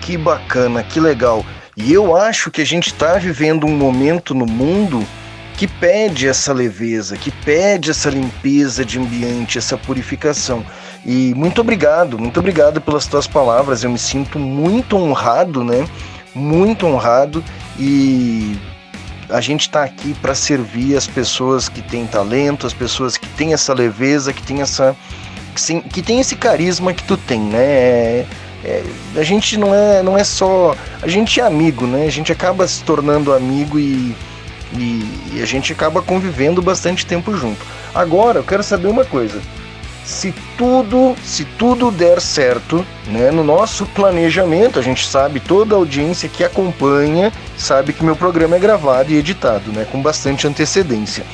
Que 0.00 0.16
bacana, 0.16 0.82
que 0.82 1.00
legal. 1.00 1.44
E 1.76 1.92
eu 1.92 2.16
acho 2.16 2.50
que 2.50 2.60
a 2.60 2.66
gente 2.66 2.88
está 2.88 3.14
vivendo 3.18 3.66
um 3.66 3.76
momento 3.76 4.34
no 4.34 4.46
mundo 4.46 5.06
que 5.58 5.66
pede 5.66 6.28
essa 6.28 6.52
leveza, 6.52 7.16
que 7.16 7.32
pede 7.32 7.90
essa 7.90 8.08
limpeza 8.08 8.84
de 8.84 8.96
ambiente, 8.96 9.58
essa 9.58 9.76
purificação. 9.76 10.64
E 11.04 11.34
muito 11.34 11.60
obrigado, 11.60 12.16
muito 12.16 12.38
obrigado 12.38 12.80
pelas 12.80 13.08
tuas 13.08 13.26
palavras. 13.26 13.82
Eu 13.82 13.90
me 13.90 13.98
sinto 13.98 14.38
muito 14.38 14.96
honrado, 14.96 15.64
né? 15.64 15.84
Muito 16.32 16.86
honrado 16.86 17.42
e 17.76 18.56
a 19.28 19.40
gente 19.40 19.62
está 19.62 19.82
aqui 19.82 20.14
para 20.22 20.32
servir 20.32 20.96
as 20.96 21.08
pessoas 21.08 21.68
que 21.68 21.82
têm 21.82 22.06
talento, 22.06 22.64
as 22.64 22.72
pessoas 22.72 23.16
que 23.16 23.26
têm 23.30 23.52
essa 23.52 23.74
leveza, 23.74 24.32
que 24.32 24.42
têm 24.42 24.62
essa 24.62 24.94
que 25.90 26.02
tem 26.02 26.20
esse 26.20 26.36
carisma 26.36 26.94
que 26.94 27.02
tu 27.02 27.16
tem, 27.16 27.40
né? 27.40 27.58
É, 27.58 28.26
é, 28.64 28.84
a 29.16 29.24
gente 29.24 29.58
não 29.58 29.74
é, 29.74 30.04
não 30.04 30.16
é 30.16 30.22
só. 30.22 30.76
A 31.02 31.08
gente 31.08 31.40
é 31.40 31.42
amigo, 31.42 31.84
né? 31.84 32.06
A 32.06 32.10
gente 32.10 32.30
acaba 32.30 32.64
se 32.68 32.84
tornando 32.84 33.32
amigo 33.32 33.76
e, 33.76 34.14
e, 34.72 35.04
e 35.34 35.40
a 35.42 35.46
gente 35.46 35.72
acaba 35.72 36.02
convivendo 36.02 36.60
bastante 36.60 37.06
tempo 37.06 37.36
junto. 37.36 37.64
Agora, 37.94 38.40
eu 38.40 38.44
quero 38.44 38.62
saber 38.62 38.88
uma 38.88 39.04
coisa. 39.04 39.40
Se 40.04 40.32
tudo, 40.56 41.14
se 41.22 41.44
tudo 41.44 41.90
der 41.90 42.20
certo, 42.20 42.84
né, 43.06 43.30
no 43.30 43.44
nosso 43.44 43.84
planejamento, 43.86 44.78
a 44.78 44.82
gente 44.82 45.06
sabe, 45.06 45.38
toda 45.38 45.74
a 45.74 45.78
audiência 45.78 46.28
que 46.28 46.42
acompanha 46.42 47.30
sabe 47.58 47.92
que 47.92 48.02
meu 48.02 48.16
programa 48.16 48.56
é 48.56 48.58
gravado 48.58 49.12
e 49.12 49.16
editado, 49.16 49.70
né, 49.70 49.86
com 49.90 50.00
bastante 50.00 50.46
antecedência. 50.46 51.24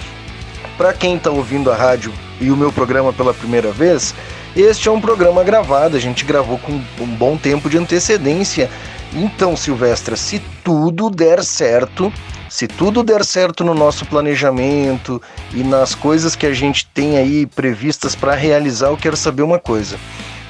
Para 0.76 0.92
quem 0.92 1.16
está 1.16 1.30
ouvindo 1.30 1.70
a 1.70 1.76
rádio 1.76 2.12
e 2.40 2.50
o 2.50 2.56
meu 2.56 2.72
programa 2.72 3.12
pela 3.12 3.32
primeira 3.32 3.70
vez, 3.70 4.12
este 4.56 4.88
é 4.88 4.92
um 4.92 5.00
programa 5.00 5.42
gravado, 5.42 5.96
a 5.96 6.00
gente 6.00 6.24
gravou 6.24 6.58
com 6.58 6.72
um 6.72 7.06
bom 7.06 7.36
tempo 7.36 7.68
de 7.68 7.76
antecedência. 7.76 8.70
Então, 9.14 9.56
Silvestra, 9.56 10.16
se 10.16 10.40
tudo 10.64 11.08
der 11.08 11.44
certo, 11.44 12.12
se 12.48 12.66
tudo 12.66 13.04
der 13.04 13.24
certo 13.24 13.62
no 13.62 13.72
nosso 13.72 14.04
planejamento 14.06 15.22
e 15.52 15.62
nas 15.62 15.94
coisas 15.94 16.34
que 16.34 16.44
a 16.44 16.52
gente 16.52 16.86
tem 16.92 17.16
aí 17.16 17.46
previstas 17.46 18.16
para 18.16 18.34
realizar, 18.34 18.88
eu 18.88 18.96
quero 18.96 19.16
saber 19.16 19.42
uma 19.42 19.58
coisa. 19.58 19.96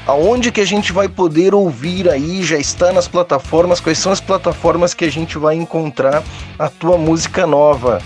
Aonde 0.06 0.50
que 0.50 0.62
a 0.62 0.66
gente 0.66 0.92
vai 0.92 1.08
poder 1.08 1.54
ouvir 1.54 2.08
aí? 2.08 2.42
Já 2.42 2.56
está 2.56 2.90
nas 2.90 3.06
plataformas? 3.06 3.80
Quais 3.80 3.98
são 3.98 4.12
as 4.12 4.20
plataformas 4.20 4.94
que 4.94 5.04
a 5.04 5.10
gente 5.10 5.36
vai 5.36 5.56
encontrar 5.56 6.22
a 6.58 6.68
tua 6.68 6.96
música 6.96 7.46
nova? 7.46 8.00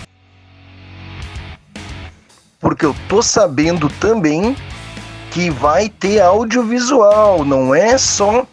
Porque 2.59 2.85
eu 2.85 2.95
tô 3.09 3.23
sabendo 3.23 3.89
também 4.01 4.57
que 5.31 5.51
vai 5.51 5.89
ter 5.89 6.21
audiovisual, 6.21 7.45
não 7.45 7.73
é 7.73 7.97
só 7.97 8.45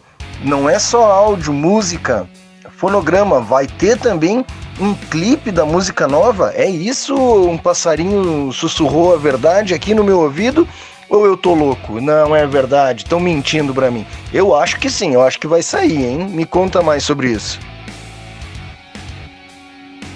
não 0.42 0.68
é 0.68 0.78
só 0.78 1.10
áudio, 1.10 1.52
música, 1.52 2.28
fonograma, 2.70 3.40
vai 3.40 3.66
ter 3.66 3.98
também 3.98 4.44
um 4.80 4.94
clipe 4.94 5.50
da 5.50 5.64
música 5.64 6.06
nova? 6.06 6.52
É 6.54 6.68
isso? 6.68 7.14
Um 7.14 7.56
passarinho 7.56 8.52
sussurrou 8.52 9.14
a 9.14 9.16
verdade 9.16 9.74
aqui 9.74 9.94
no 9.94 10.04
meu 10.04 10.20
ouvido? 10.20 10.68
Ou 11.08 11.24
eu 11.24 11.36
tô 11.36 11.54
louco? 11.54 12.00
Não 12.00 12.34
é 12.34 12.46
verdade, 12.46 13.04
estão 13.04 13.20
mentindo 13.20 13.72
para 13.72 13.90
mim. 13.90 14.04
Eu 14.32 14.54
acho 14.54 14.78
que 14.78 14.90
sim, 14.90 15.14
eu 15.14 15.22
acho 15.22 15.38
que 15.38 15.46
vai 15.46 15.62
sair, 15.62 16.04
hein? 16.04 16.28
Me 16.28 16.44
conta 16.44 16.82
mais 16.82 17.04
sobre 17.04 17.30
isso. 17.30 17.58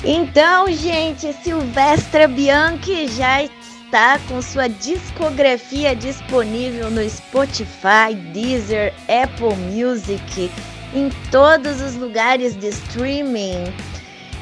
Então, 0.02 0.66
gente, 0.72 1.32
Silvestra 1.44 2.26
Bianchi 2.26 3.06
já 3.08 3.42
está 3.90 4.20
com 4.28 4.40
sua 4.40 4.68
discografia 4.68 5.96
disponível 5.96 6.92
no 6.92 7.02
Spotify, 7.10 8.14
Deezer, 8.32 8.94
Apple 9.08 9.56
Music, 9.56 10.48
em 10.94 11.10
todos 11.32 11.80
os 11.80 11.96
lugares 11.96 12.56
de 12.56 12.68
streaming. 12.68 13.64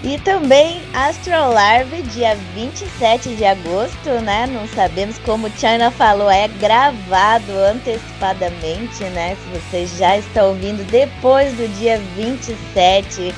E 0.05 0.19
também 0.19 0.83
Astral 0.93 1.51
Larve, 1.55 2.03
dia 2.03 2.37
27 2.55 3.37
de 3.37 3.45
agosto, 3.47 4.11
né? 4.23 4.47
Não 4.47 4.69
sabemos 4.69 5.19
como 5.21 5.51
China 5.57 5.91
falou, 5.91 6.31
é 6.31 6.47
gravado 6.61 7.51
antecipadamente, 7.53 9.03
né? 9.05 9.35
Se 9.35 9.59
você 9.59 9.87
já 9.99 10.19
está 10.19 10.45
ouvindo 10.45 10.85
depois 10.91 11.55
do 11.55 11.67
dia 11.79 11.99
27, 12.17 13.35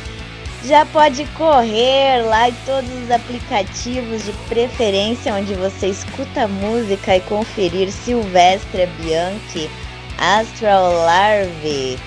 já 0.65 0.85
pode 0.87 1.25
correr 1.37 2.23
lá 2.23 2.49
em 2.49 2.55
todos 2.67 2.91
os 3.03 3.11
aplicativos 3.11 4.25
de 4.25 4.33
preferência 4.49 5.35
onde 5.35 5.55
você 5.55 5.89
escuta 5.89 6.47
música 6.47 7.17
e 7.17 7.21
conferir 7.21 7.91
Silvestre 7.91 8.87
Bianchi, 8.99 9.71
Astral 10.19 10.93
Larve. 10.93 11.99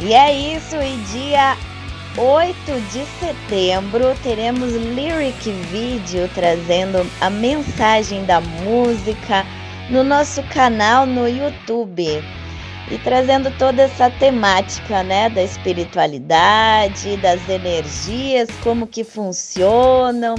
E 0.00 0.12
é 0.12 0.32
isso, 0.32 0.76
e 0.76 0.96
dia 1.12 1.56
8 2.16 2.56
de 2.92 3.04
setembro 3.20 4.14
teremos 4.22 4.72
Lyric 4.72 5.50
Video 5.70 6.28
trazendo 6.34 7.06
a 7.20 7.30
mensagem 7.30 8.24
da 8.24 8.40
música 8.40 9.46
no 9.88 10.02
nosso 10.02 10.42
canal 10.44 11.06
no 11.06 11.28
YouTube 11.28 12.39
e 12.90 12.98
trazendo 12.98 13.50
toda 13.52 13.82
essa 13.82 14.10
temática, 14.10 15.02
né, 15.02 15.30
da 15.30 15.42
espiritualidade, 15.42 17.16
das 17.18 17.48
energias, 17.48 18.48
como 18.62 18.86
que 18.86 19.04
funcionam, 19.04 20.34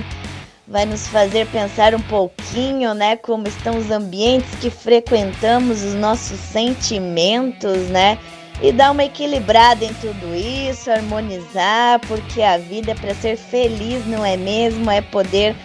vai 0.67 0.85
nos 0.85 1.07
fazer 1.07 1.47
pensar 1.47 1.95
um 1.95 2.01
pouquinho, 2.01 2.93
né, 2.93 3.15
como 3.15 3.47
estão 3.47 3.77
os 3.77 3.89
ambientes 3.89 4.53
que 4.59 4.69
frequentamos, 4.69 5.83
os 5.83 5.93
nossos 5.93 6.39
sentimentos, 6.39 7.77
né? 7.89 8.17
e 8.61 8.71
dar 8.71 8.91
uma 8.91 9.03
equilibrada 9.03 9.83
em 9.83 9.93
tudo 9.95 10.35
isso, 10.35 10.91
harmonizar, 10.91 11.99
porque 12.01 12.43
a 12.43 12.59
vida 12.59 12.91
é 12.91 12.95
para 12.95 13.15
ser 13.15 13.35
feliz, 13.35 14.05
não 14.05 14.23
é 14.23 14.37
mesmo? 14.37 14.89
É 14.91 15.01
poder 15.01 15.55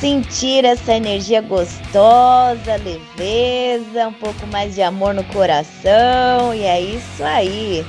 sentir 0.00 0.64
essa 0.64 0.92
energia 0.92 1.40
gostosa, 1.40 2.76
leveza, 2.76 4.08
um 4.08 4.12
pouco 4.12 4.46
mais 4.48 4.74
de 4.74 4.82
amor 4.82 5.14
no 5.14 5.24
coração, 5.24 6.54
e 6.54 6.62
é 6.62 6.80
isso 6.80 7.22
aí. 7.22 7.84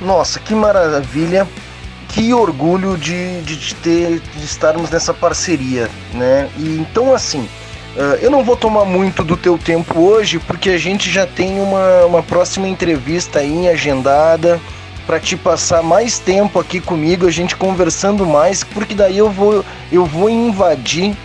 Nossa, 0.00 0.38
que 0.38 0.54
maravilha! 0.54 1.46
Que 2.08 2.32
orgulho 2.32 2.96
de, 2.96 3.42
de, 3.42 3.56
de 3.56 3.74
ter 3.76 4.20
de 4.20 4.44
estarmos 4.44 4.90
nessa 4.90 5.12
parceria, 5.12 5.88
né? 6.14 6.48
E 6.56 6.78
então 6.78 7.14
assim, 7.14 7.48
Uh, 7.96 8.14
eu 8.20 8.30
não 8.30 8.44
vou 8.44 8.54
tomar 8.54 8.84
muito 8.84 9.24
do 9.24 9.36
teu 9.36 9.58
tempo 9.58 9.98
hoje, 9.98 10.38
porque 10.38 10.70
a 10.70 10.78
gente 10.78 11.10
já 11.10 11.26
tem 11.26 11.60
uma, 11.60 12.04
uma 12.04 12.22
próxima 12.22 12.68
entrevista 12.68 13.40
aí 13.40 13.68
agendada 13.68 14.60
para 15.08 15.18
te 15.18 15.38
passar 15.38 15.82
mais 15.82 16.18
tempo 16.18 16.60
aqui 16.60 16.82
comigo, 16.82 17.26
a 17.26 17.30
gente 17.30 17.56
conversando 17.56 18.26
mais, 18.26 18.62
porque 18.62 18.94
daí 18.94 19.16
eu 19.16 19.30
vou, 19.30 19.64
eu 19.90 20.04
vou 20.04 20.28
invadir 20.28 21.16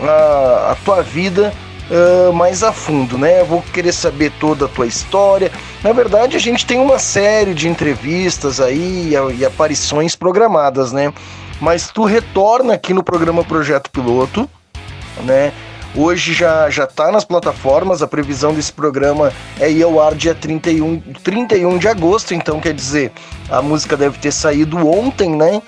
a, 0.00 0.70
a 0.70 0.76
tua 0.84 1.02
vida 1.02 1.52
uh, 1.90 2.32
mais 2.32 2.62
a 2.62 2.72
fundo, 2.72 3.18
né? 3.18 3.40
Eu 3.40 3.46
vou 3.46 3.60
querer 3.72 3.92
saber 3.92 4.30
toda 4.38 4.66
a 4.66 4.68
tua 4.68 4.86
história. 4.86 5.50
Na 5.82 5.92
verdade, 5.92 6.36
a 6.36 6.38
gente 6.38 6.64
tem 6.64 6.78
uma 6.78 6.96
série 7.00 7.54
de 7.54 7.68
entrevistas 7.68 8.60
aí 8.60 9.12
e, 9.12 9.40
e 9.40 9.44
aparições 9.44 10.14
programadas, 10.14 10.92
né? 10.92 11.12
Mas 11.60 11.90
tu 11.90 12.04
retorna 12.04 12.74
aqui 12.74 12.94
no 12.94 13.02
programa 13.02 13.42
Projeto 13.42 13.90
Piloto, 13.90 14.48
né? 15.24 15.52
Hoje 15.96 16.32
já 16.34 16.68
já 16.68 16.88
tá 16.88 17.12
nas 17.12 17.24
plataformas, 17.24 18.02
a 18.02 18.06
previsão 18.08 18.52
desse 18.52 18.72
programa 18.72 19.32
é 19.60 19.70
ir 19.70 19.84
ao 19.84 20.00
ar 20.00 20.14
dia 20.14 20.34
31, 20.34 21.00
31 21.22 21.78
de 21.78 21.86
agosto, 21.86 22.34
então 22.34 22.58
quer 22.58 22.74
dizer, 22.74 23.12
a 23.48 23.62
música 23.62 23.96
deve 23.96 24.18
ter 24.18 24.32
saído 24.32 24.76
ontem, 24.88 25.30
né? 25.30 25.62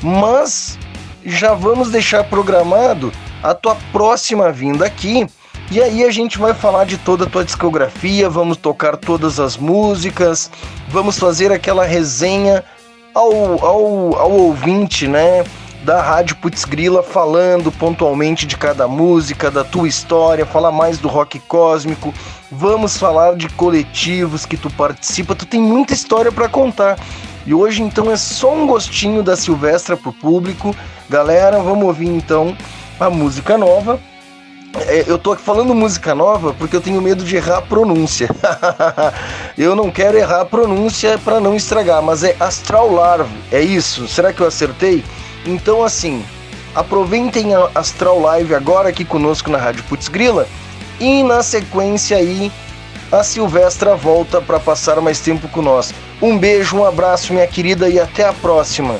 Mas 0.00 0.78
já 1.24 1.52
vamos 1.52 1.90
deixar 1.90 2.22
programado 2.22 3.12
a 3.42 3.54
tua 3.54 3.76
próxima 3.90 4.52
vinda 4.52 4.86
aqui. 4.86 5.26
E 5.70 5.82
aí 5.82 6.04
a 6.04 6.10
gente 6.12 6.38
vai 6.38 6.54
falar 6.54 6.84
de 6.84 6.98
toda 6.98 7.24
a 7.24 7.28
tua 7.28 7.44
discografia, 7.44 8.30
vamos 8.30 8.56
tocar 8.58 8.96
todas 8.96 9.40
as 9.40 9.56
músicas, 9.56 10.50
vamos 10.90 11.18
fazer 11.18 11.50
aquela 11.50 11.84
resenha 11.84 12.62
ao, 13.14 13.64
ao, 13.64 14.16
ao 14.16 14.30
ouvinte, 14.30 15.08
né? 15.08 15.42
Da 15.84 16.00
Rádio 16.00 16.36
Putz 16.36 16.64
Grila 16.64 17.02
falando 17.02 17.72
pontualmente 17.72 18.46
de 18.46 18.56
cada 18.56 18.86
música, 18.86 19.50
da 19.50 19.64
tua 19.64 19.88
história, 19.88 20.46
falar 20.46 20.70
mais 20.70 20.98
do 20.98 21.08
rock 21.08 21.40
cósmico. 21.40 22.14
Vamos 22.52 22.96
falar 22.96 23.34
de 23.34 23.48
coletivos 23.48 24.46
que 24.46 24.56
tu 24.56 24.70
participa, 24.70 25.34
tu 25.34 25.44
tem 25.44 25.60
muita 25.60 25.92
história 25.92 26.30
para 26.30 26.48
contar. 26.48 26.96
E 27.44 27.52
hoje 27.52 27.82
então 27.82 28.08
é 28.12 28.16
só 28.16 28.54
um 28.54 28.64
gostinho 28.64 29.24
da 29.24 29.36
Silvestra 29.36 29.96
pro 29.96 30.12
público. 30.12 30.72
Galera, 31.10 31.60
vamos 31.60 31.84
ouvir 31.84 32.08
então 32.08 32.56
a 33.00 33.10
música 33.10 33.58
nova. 33.58 33.98
É, 34.86 35.04
eu 35.08 35.18
tô 35.18 35.34
falando 35.34 35.74
música 35.74 36.14
nova 36.14 36.54
porque 36.54 36.76
eu 36.76 36.80
tenho 36.80 37.02
medo 37.02 37.24
de 37.24 37.34
errar 37.34 37.58
a 37.58 37.62
pronúncia. 37.62 38.28
eu 39.58 39.74
não 39.74 39.90
quero 39.90 40.16
errar 40.16 40.42
a 40.42 40.46
pronúncia 40.46 41.18
para 41.18 41.40
não 41.40 41.56
estragar, 41.56 42.00
mas 42.00 42.22
é 42.22 42.36
Astral 42.38 42.92
Larve. 42.92 43.34
É 43.50 43.60
isso? 43.60 44.06
Será 44.06 44.32
que 44.32 44.40
eu 44.40 44.46
acertei? 44.46 45.02
Então 45.44 45.82
assim, 45.82 46.24
aproveitem 46.74 47.54
a 47.54 47.70
Astral 47.74 48.20
Live 48.20 48.54
agora 48.54 48.88
aqui 48.88 49.04
conosco 49.04 49.50
na 49.50 49.58
Rádio 49.58 49.84
Putz 49.84 50.08
Grila 50.08 50.46
e 51.00 51.22
na 51.22 51.42
sequência 51.42 52.16
aí 52.16 52.50
a 53.10 53.22
Silvestra 53.22 53.94
volta 53.94 54.40
para 54.40 54.58
passar 54.58 55.00
mais 55.00 55.20
tempo 55.20 55.46
com 55.48 55.60
nós. 55.60 55.92
Um 56.20 56.38
beijo, 56.38 56.78
um 56.78 56.84
abraço, 56.84 57.32
minha 57.32 57.46
querida, 57.46 57.88
e 57.88 58.00
até 58.00 58.24
a 58.24 58.32
próxima. 58.32 58.98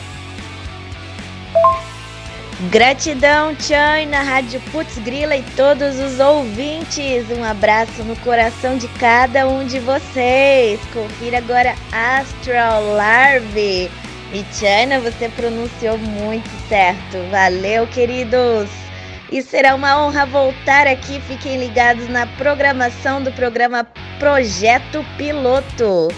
Gratidão, 2.70 3.54
Tchan, 3.56 4.06
na 4.08 4.22
Rádio 4.22 4.60
Putz 4.70 4.98
Grila 4.98 5.34
e 5.34 5.42
todos 5.56 5.98
os 5.98 6.20
ouvintes. 6.20 7.28
Um 7.30 7.42
abraço 7.42 8.04
no 8.04 8.14
coração 8.16 8.76
de 8.76 8.86
cada 8.88 9.48
um 9.48 9.66
de 9.66 9.80
vocês. 9.80 10.78
Confira 10.92 11.38
agora 11.38 11.74
Astral 11.90 12.84
Larve. 12.94 13.90
E 14.32 14.44
China, 14.54 14.98
você 14.98 15.28
pronunciou 15.28 15.98
muito 15.98 16.48
certo. 16.66 17.18
Valeu, 17.30 17.86
queridos. 17.86 18.70
E 19.30 19.42
será 19.42 19.74
uma 19.74 20.02
honra 20.02 20.24
voltar 20.24 20.86
aqui. 20.86 21.20
Fiquem 21.20 21.58
ligados 21.58 22.08
na 22.08 22.26
programação 22.26 23.22
do 23.22 23.30
programa 23.32 23.86
Projeto 24.18 25.04
Piloto. 25.18 26.08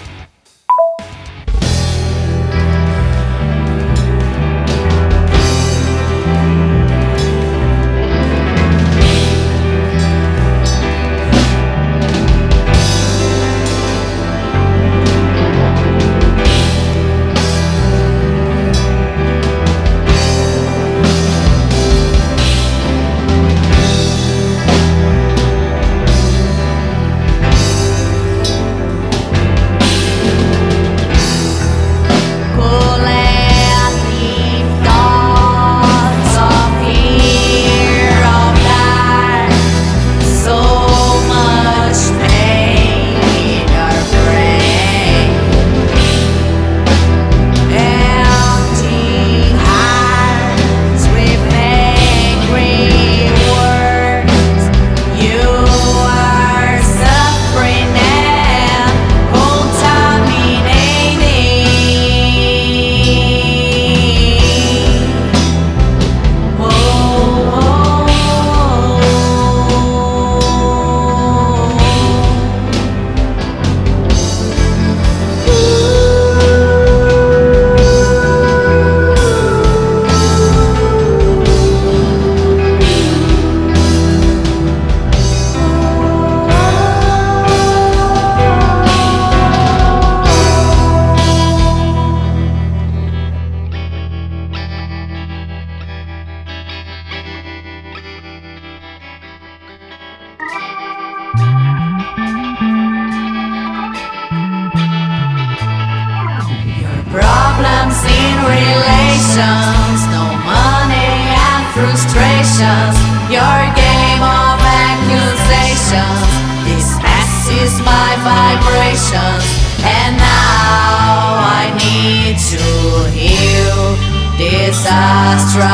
Vibrations, 118.94 119.44
and 119.82 120.16
now 120.16 121.38
I 121.42 121.74
need 121.82 122.38
to 122.38 123.10
heal 123.10 123.96
this 124.38 124.86
astral 124.86 125.68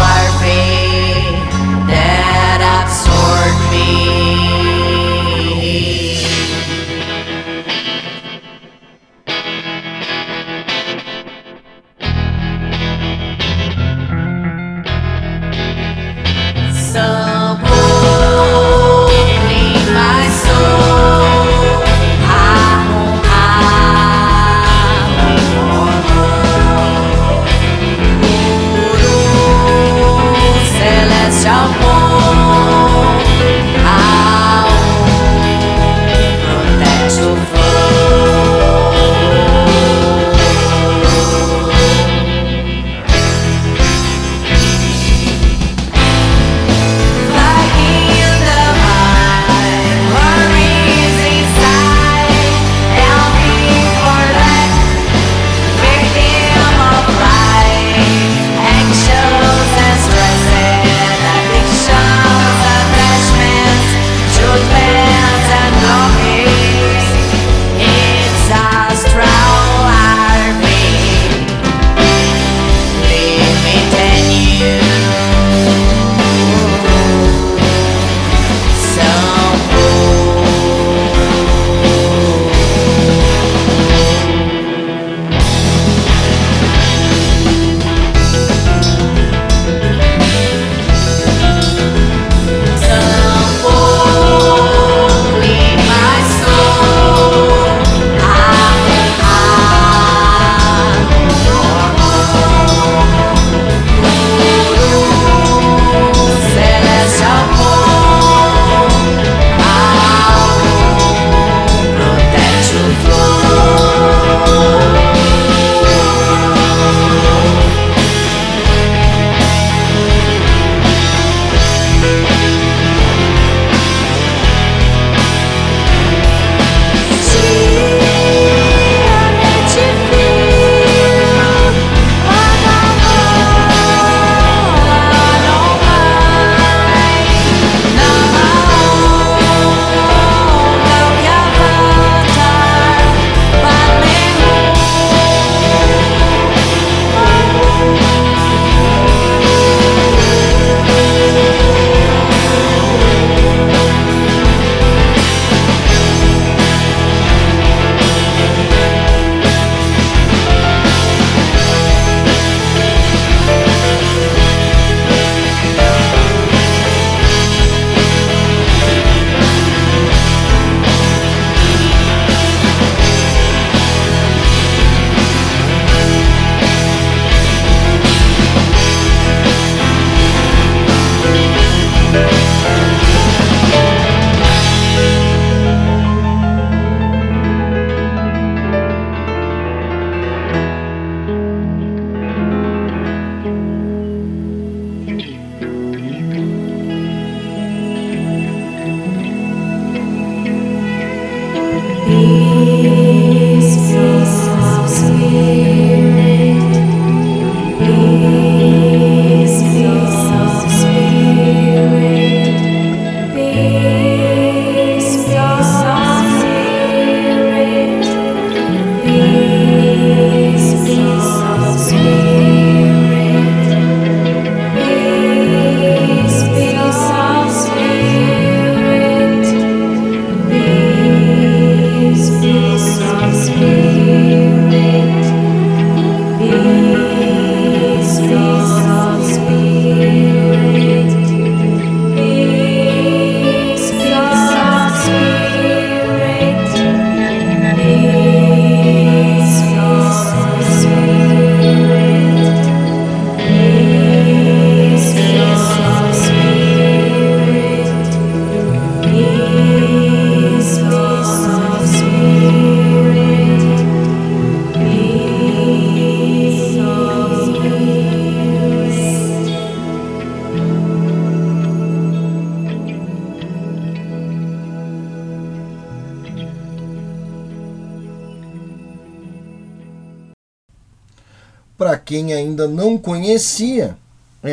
larvae 0.00 0.17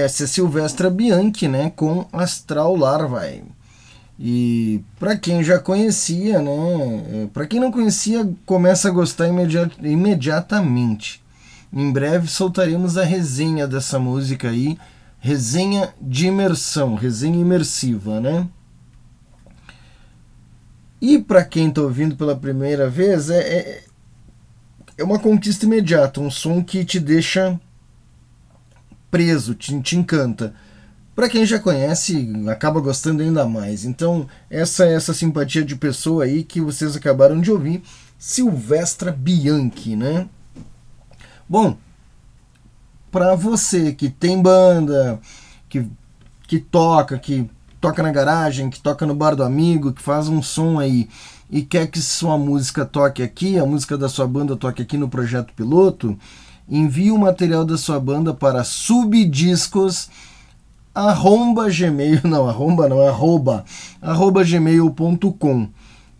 é 0.05 0.27
Silvestra 0.27 0.89
Bianchi, 0.89 1.47
né, 1.47 1.71
com 1.75 2.05
Astral 2.13 2.75
Larvae. 2.75 3.43
E 4.17 4.81
para 4.97 5.17
quem 5.17 5.43
já 5.43 5.59
conhecia, 5.59 6.41
né, 6.41 7.29
para 7.33 7.45
quem 7.45 7.59
não 7.59 7.71
conhecia, 7.71 8.29
começa 8.45 8.87
a 8.87 8.91
gostar 8.91 9.27
imedi 9.27 9.57
imediatamente. 9.81 11.21
Em 11.73 11.91
breve 11.91 12.27
soltaremos 12.27 12.97
a 12.97 13.03
resenha 13.03 13.67
dessa 13.67 13.99
música 13.99 14.49
aí, 14.49 14.77
resenha 15.19 15.93
de 15.99 16.27
imersão, 16.27 16.95
resenha 16.95 17.41
imersiva, 17.41 18.21
né? 18.21 18.47
E 21.01 21.19
para 21.19 21.43
quem 21.43 21.67
está 21.69 21.81
ouvindo 21.81 22.15
pela 22.15 22.35
primeira 22.35 22.89
vez, 22.89 23.29
é, 23.29 23.39
é, 23.39 23.83
é, 24.97 25.03
uma 25.03 25.19
conquista 25.19 25.65
imediata, 25.65 26.21
um 26.21 26.31
som 26.31 26.63
que 26.63 26.85
te 26.85 26.99
deixa 26.99 27.59
preso, 29.15 29.55
te, 29.55 29.79
te 29.79 29.95
encanta. 29.95 30.53
Para 31.15 31.29
quem 31.29 31.45
já 31.45 31.57
conhece, 31.57 32.29
acaba 32.49 32.81
gostando 32.81 33.23
ainda 33.23 33.45
mais. 33.45 33.85
Então, 33.85 34.27
essa 34.49 34.85
essa 34.85 35.13
simpatia 35.13 35.63
de 35.63 35.73
pessoa 35.73 36.25
aí 36.25 36.43
que 36.43 36.59
vocês 36.59 36.97
acabaram 36.97 37.39
de 37.39 37.49
ouvir, 37.49 37.81
Silvestra 38.19 39.13
Bianchi, 39.13 39.95
né? 39.95 40.27
Bom, 41.47 41.77
para 43.09 43.35
você 43.35 43.93
que 43.93 44.09
tem 44.09 44.41
banda, 44.41 45.17
que, 45.69 45.89
que 46.45 46.59
toca, 46.59 47.17
que 47.17 47.49
toca 47.79 48.03
na 48.03 48.11
garagem, 48.11 48.69
que 48.69 48.81
toca 48.81 49.05
no 49.05 49.15
bar 49.15 49.33
do 49.33 49.43
amigo, 49.43 49.93
que 49.93 50.01
faz 50.01 50.27
um 50.27 50.41
som 50.41 50.77
aí 50.77 51.07
e 51.49 51.61
quer 51.61 51.87
que 51.87 52.01
sua 52.01 52.37
música 52.37 52.85
toque 52.85 53.23
aqui, 53.23 53.57
a 53.57 53.65
música 53.65 53.97
da 53.97 54.09
sua 54.09 54.27
banda 54.27 54.57
toque 54.57 54.81
aqui 54.81 54.97
no 54.97 55.07
projeto 55.07 55.53
piloto, 55.53 56.19
envie 56.69 57.11
o 57.11 57.17
material 57.17 57.65
da 57.65 57.77
sua 57.77 57.99
banda 57.99 58.33
para 58.33 58.63
subdiscos 58.63 60.09
arromba 60.95 61.69
gmail, 61.69 62.21
não, 62.23 62.47
arromba 62.47 62.87
não, 62.87 63.01
arroba, 63.05 63.65
arroba 64.01 64.43
gmail.com. 64.43 65.67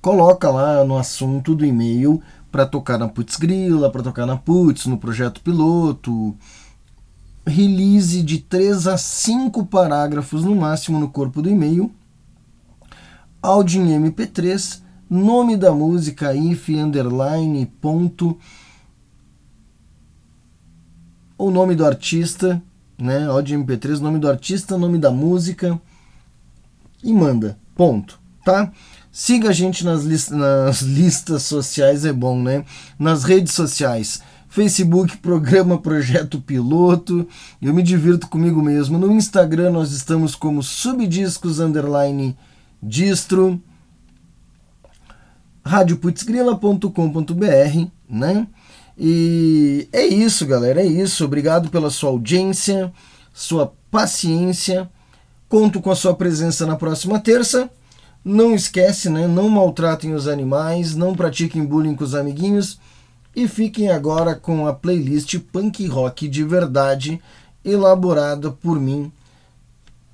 Coloca 0.02 0.50
lá 0.50 0.84
no 0.84 0.98
assunto 0.98 1.56
do 1.56 1.66
e-mail 1.66 2.22
para 2.52 2.66
tocar 2.66 3.00
na 3.00 3.08
Putz 3.08 3.38
Grila, 3.38 3.90
para 3.90 4.04
tocar 4.04 4.26
na 4.26 4.36
Putz, 4.36 4.86
no 4.86 4.98
projeto 4.98 5.42
piloto, 5.42 6.36
release 7.46 8.22
de 8.22 8.40
3 8.40 8.88
a 8.88 8.98
5 8.98 9.66
parágrafos 9.66 10.44
no 10.44 10.56
máximo 10.56 11.00
no 11.00 11.10
corpo 11.10 11.42
do 11.42 11.50
e-mail, 11.50 11.92
áudio 13.42 13.82
em 13.82 14.10
MP3, 14.10 14.82
nome 15.10 15.56
da 15.56 15.72
música, 15.72 16.36
if, 16.36 16.70
underline, 16.70 17.66
ponto, 17.82 18.38
o 21.38 21.52
nome 21.52 21.76
do 21.76 21.86
artista, 21.86 22.62
né, 22.98 23.28
áudio 23.28 23.58
em 23.58 23.66
MP3, 23.66 24.00
nome 24.00 24.20
do 24.20 24.30
artista, 24.30 24.78
nome 24.78 24.98
da 24.98 25.12
música 25.12 25.78
e 27.04 27.12
manda, 27.14 27.58
ponto, 27.76 28.18
tá? 28.44 28.72
Siga 29.12 29.50
a 29.50 29.54
gente 29.54 29.86
nas, 29.86 30.04
list 30.04 30.32
nas 30.32 30.82
listas 30.84 31.44
sociais, 31.44 32.04
é 32.04 32.12
bom, 32.12 32.42
né? 32.42 32.66
Nas 33.00 33.24
redes 33.24 33.54
sociais. 33.54 34.22
Facebook, 34.50 35.18
programa 35.18 35.78
Projeto 35.78 36.42
Piloto. 36.42 37.28
Eu 37.62 37.74
me 37.74 37.84
divirto 37.84 38.28
comigo 38.28 38.62
mesmo. 38.62 38.98
No 38.98 39.12
Instagram 39.12 39.72
nós 39.72 39.92
estamos 39.92 40.36
como 40.36 40.64
subdiscos 40.64 41.60
underline 41.60 42.38
distro. 42.82 43.62
radioputzgrila.com.br, 45.66 47.88
né? 48.10 48.48
E 48.98 49.90
é 49.92 50.06
isso, 50.06 50.46
galera, 50.46 50.82
é 50.82 50.86
isso. 50.86 51.26
Obrigado 51.26 51.70
pela 51.70 51.90
sua 51.90 52.10
audiência, 52.10 52.92
sua 53.34 53.74
paciência. 53.92 54.90
Conto 55.50 55.82
com 55.82 55.92
a 55.92 55.96
sua 55.96 56.16
presença 56.16 56.66
na 56.66 56.76
próxima 56.76 57.20
terça. 57.20 57.70
Não 58.24 58.56
esquece, 58.56 59.10
né? 59.10 59.28
Não 59.28 59.50
maltratem 59.50 60.14
os 60.14 60.28
animais, 60.28 60.96
não 60.96 61.14
pratiquem 61.14 61.64
bullying 61.64 61.96
com 61.96 62.04
os 62.04 62.16
amiguinhos 62.16 62.80
e 63.36 63.48
fiquem 63.48 63.92
agora 63.92 64.34
com 64.34 64.66
a 64.66 64.74
playlist 64.74 65.38
Punk 65.52 65.86
Rock 65.88 66.28
de 66.28 66.44
verdade, 66.44 67.22
elaborada 67.64 68.50
por 68.50 68.80
mim, 68.80 69.12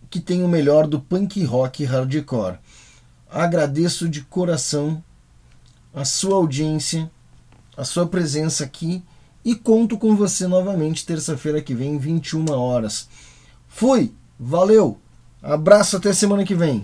que 0.10 0.20
tem 0.20 0.44
o 0.44 0.48
melhor 0.48 0.88
do 0.88 1.00
punk 1.00 1.44
rock 1.44 1.86
hardcore. 1.86 2.58
Agradeço 3.30 4.10
de 4.10 4.22
coração 4.22 5.02
a 5.94 6.04
sua 6.04 6.36
audiência, 6.36 7.10
a 7.82 7.84
sua 7.84 8.06
presença 8.06 8.64
aqui 8.64 9.02
e 9.44 9.56
conto 9.56 9.98
com 9.98 10.16
você 10.16 10.46
novamente 10.46 11.04
terça-feira 11.04 11.64
que 11.64 11.74
vem, 11.74 11.98
21 11.98 12.52
horas. 12.52 13.10
Fui, 13.68 14.14
valeu, 14.40 15.00
abraço 15.42 15.98
até 15.98 16.14
semana 16.14 16.44
que 16.44 16.54
vem. 16.54 16.80